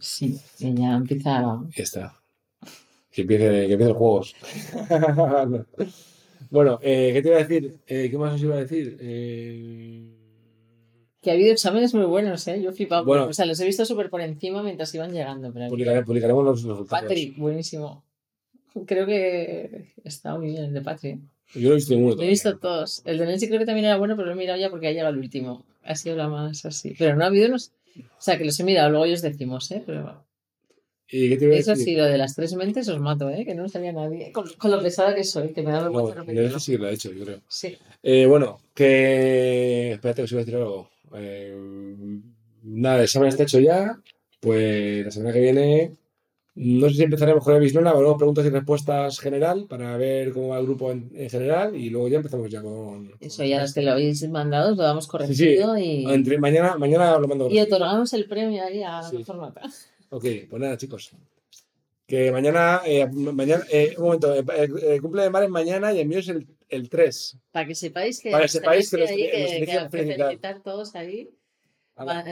sí, 0.00 0.38
y 0.58 0.74
ya 0.74 0.94
empieza. 0.96 1.60
Está. 1.76 2.20
Que 3.10 3.22
empiece, 3.22 3.66
que 3.68 3.72
empiece 3.74 3.92
juegos. 3.92 4.34
bueno, 6.50 6.78
eh, 6.82 7.10
¿qué 7.12 7.22
te 7.22 7.28
iba 7.28 7.36
a 7.38 7.44
decir? 7.44 7.78
Eh, 7.86 8.08
¿Qué 8.10 8.18
más 8.18 8.34
os 8.34 8.42
iba 8.42 8.54
a 8.56 8.58
decir? 8.58 8.96
Eh, 9.00 10.16
Que 11.20 11.30
ha 11.30 11.34
habido 11.34 11.52
exámenes 11.52 11.94
muy 11.94 12.04
buenos, 12.04 12.46
¿eh? 12.48 12.60
Yo 12.62 12.70
he 12.70 12.72
flipado. 12.72 13.04
Bueno. 13.04 13.26
o 13.26 13.32
sea, 13.32 13.46
los 13.46 13.60
he 13.60 13.64
visto 13.66 13.84
súper 13.84 14.10
por 14.10 14.20
encima 14.20 14.62
mientras 14.62 14.94
iban 14.94 15.12
llegando. 15.12 15.52
Pero 15.52 15.68
publicaremos 16.04 16.44
los 16.44 16.62
resultados. 16.64 17.02
Patrick, 17.02 17.38
buenísimo. 17.38 18.04
Creo 18.86 19.06
que 19.06 19.92
está 20.04 20.36
muy 20.36 20.48
bien 20.48 20.64
el 20.64 20.72
de 20.74 20.80
Patrick. 20.82 21.18
Yo 21.54 21.68
no 21.68 21.72
he 21.72 21.76
visto 21.76 21.94
ninguno. 21.94 22.16
Lo 22.16 22.22
he 22.22 22.28
visto 22.28 22.58
todos. 22.58 23.02
El 23.04 23.18
de 23.18 23.26
Nancy 23.26 23.46
creo 23.46 23.58
que 23.60 23.66
también 23.66 23.84
era 23.86 23.96
bueno, 23.98 24.16
pero 24.16 24.26
lo 24.28 24.32
he 24.32 24.36
mirado 24.36 24.58
ya 24.58 24.70
porque 24.70 24.88
ha 24.88 24.92
llegado 24.92 25.10
el 25.12 25.18
último. 25.18 25.66
Ha 25.82 25.94
sido 25.94 26.16
la 26.16 26.28
más 26.28 26.64
así. 26.64 26.94
Pero 26.98 27.14
no 27.16 27.24
ha 27.24 27.26
habido 27.26 27.48
unos. 27.48 27.72
O 27.98 28.20
sea, 28.22 28.38
que 28.38 28.44
los 28.44 28.58
he 28.58 28.64
mirado, 28.64 28.88
luego 28.90 29.04
ellos 29.04 29.20
decimos, 29.20 29.70
¿eh? 29.70 29.82
Pero 29.84 30.24
¿Y 31.14 31.28
qué 31.28 31.36
te 31.36 31.44
iba 31.44 31.54
a 31.54 31.58
eso 31.58 31.72
decir? 31.72 31.84
sí, 31.84 31.94
lo 31.96 32.06
de 32.06 32.16
las 32.16 32.34
tres 32.34 32.54
mentes 32.54 32.88
os 32.88 32.98
mato, 32.98 33.28
¿eh? 33.28 33.44
Que 33.44 33.54
no 33.54 33.68
sabía 33.68 33.92
nadie. 33.92 34.32
Con, 34.32 34.48
con 34.56 34.70
lo 34.70 34.80
pesada 34.82 35.14
que 35.14 35.24
soy, 35.24 35.52
que 35.52 35.62
me 35.62 35.70
da 35.72 35.82
vergüenza 35.82 36.14
no 36.14 36.20
repetirlo. 36.22 36.58
sé 36.58 36.72
si 36.72 36.78
lo 36.78 36.86
ha 36.86 36.90
hecho, 36.90 37.12
yo 37.12 37.24
creo. 37.24 37.40
Sí. 37.48 37.76
Eh, 38.02 38.24
bueno, 38.24 38.58
que. 38.74 39.92
Espérate, 39.92 40.22
os 40.22 40.32
iba 40.32 40.40
a 40.40 40.44
decir 40.44 40.56
algo. 40.56 40.88
Eh, 41.14 41.54
nada, 42.62 42.96
el 42.96 43.04
examen 43.04 43.28
está 43.28 43.42
hecho 43.42 43.60
ya. 43.60 44.00
Pues 44.40 45.04
la 45.04 45.10
semana 45.10 45.34
que 45.34 45.40
viene. 45.40 45.92
No 46.54 46.88
sé 46.90 46.96
si 46.96 47.02
empezaremos 47.04 47.42
con 47.42 47.54
el 47.54 47.60
Bislona, 47.62 47.90
haremos 47.92 48.18
preguntas 48.18 48.44
y 48.44 48.50
respuestas 48.50 49.18
general 49.18 49.66
para 49.68 49.96
ver 49.96 50.32
cómo 50.32 50.48
va 50.48 50.58
el 50.58 50.66
grupo 50.66 50.90
en, 50.92 51.10
en 51.14 51.30
general 51.30 51.74
y 51.74 51.88
luego 51.88 52.08
ya 52.08 52.18
empezamos 52.18 52.50
ya 52.50 52.60
con. 52.60 53.10
Eso 53.20 53.42
ya 53.44 53.62
los 53.62 53.72
que 53.72 53.80
lo 53.80 53.92
habéis 53.92 54.28
mandado, 54.28 54.74
lo 54.74 54.82
damos 54.82 55.04
Sí, 55.04 55.08
sí. 55.08 55.10
corregido 55.10 55.78
y, 55.78 56.04
Entre, 56.12 56.36
mañana, 56.38 56.76
mañana 56.76 57.18
lo 57.18 57.26
mando. 57.26 57.48
y 57.50 57.58
otorgamos 57.58 58.12
el 58.12 58.26
premio 58.26 58.62
ahí 58.62 58.82
a 58.82 59.02
Sí. 59.02 59.18
la 59.18 59.24
formata. 59.24 59.62
Ok, 60.10 60.26
pues 60.50 60.60
nada, 60.60 60.76
chicos. 60.76 61.10
Que 62.06 62.30
mañana, 62.30 62.82
eh, 62.84 63.06
mañana, 63.10 63.64
eh, 63.70 63.94
un 63.96 64.04
momento, 64.04 64.34
eh, 64.34 64.44
eh, 64.54 64.68
el 64.96 65.00
cumple 65.00 65.22
de 65.22 65.30
Mar 65.30 65.44
es 65.44 65.48
mañana 65.48 65.94
y 65.94 66.00
el 66.00 66.06
mío 66.06 66.18
es 66.18 66.28
el, 66.28 66.46
el 66.68 66.90
3. 66.90 67.38
Para 67.50 67.66
que 67.66 67.74
sepáis 67.74 68.20
que, 68.20 68.30
Para 68.30 68.42
que 68.42 68.48
sepáis 68.48 68.90
que 68.90 68.96
los- 68.98 69.08
ahí, 69.08 69.16
que, 69.16 69.30
que 69.30 69.60
que- 69.60 69.66
que 69.66 69.88
felicitar. 69.88 70.60
todos 70.62 70.94
ahí. 70.96 71.30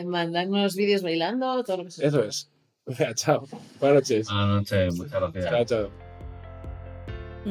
Mandarnos 0.04 0.74
vídeos 0.76 1.02
bailando, 1.02 1.62
todo 1.64 1.78
lo 1.78 1.84
que 1.84 1.90
se 1.90 2.06
Eso 2.06 2.22
es. 2.24 2.50
Venga, 2.98 3.14
chao. 3.14 3.46
Buenas 3.78 4.02
noches. 4.02 4.28
Buenas 4.28 4.48
noches, 4.48 4.96
muchas 4.96 5.20
gracias. 5.20 5.44
Chao, 5.50 5.64
chao. 5.64 5.90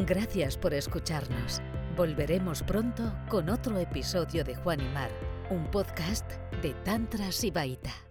Gracias 0.05 0.57
por 0.57 0.73
escucharnos. 0.73 1.61
Volveremos 1.95 2.63
pronto 2.63 3.13
con 3.29 3.49
otro 3.49 3.77
episodio 3.77 4.43
de 4.43 4.55
Juan 4.55 4.81
y 4.81 4.89
Mar, 4.89 5.09
un 5.49 5.65
podcast 5.71 6.31
de 6.61 6.73
Tantra 6.85 7.31
Sibaita. 7.31 8.08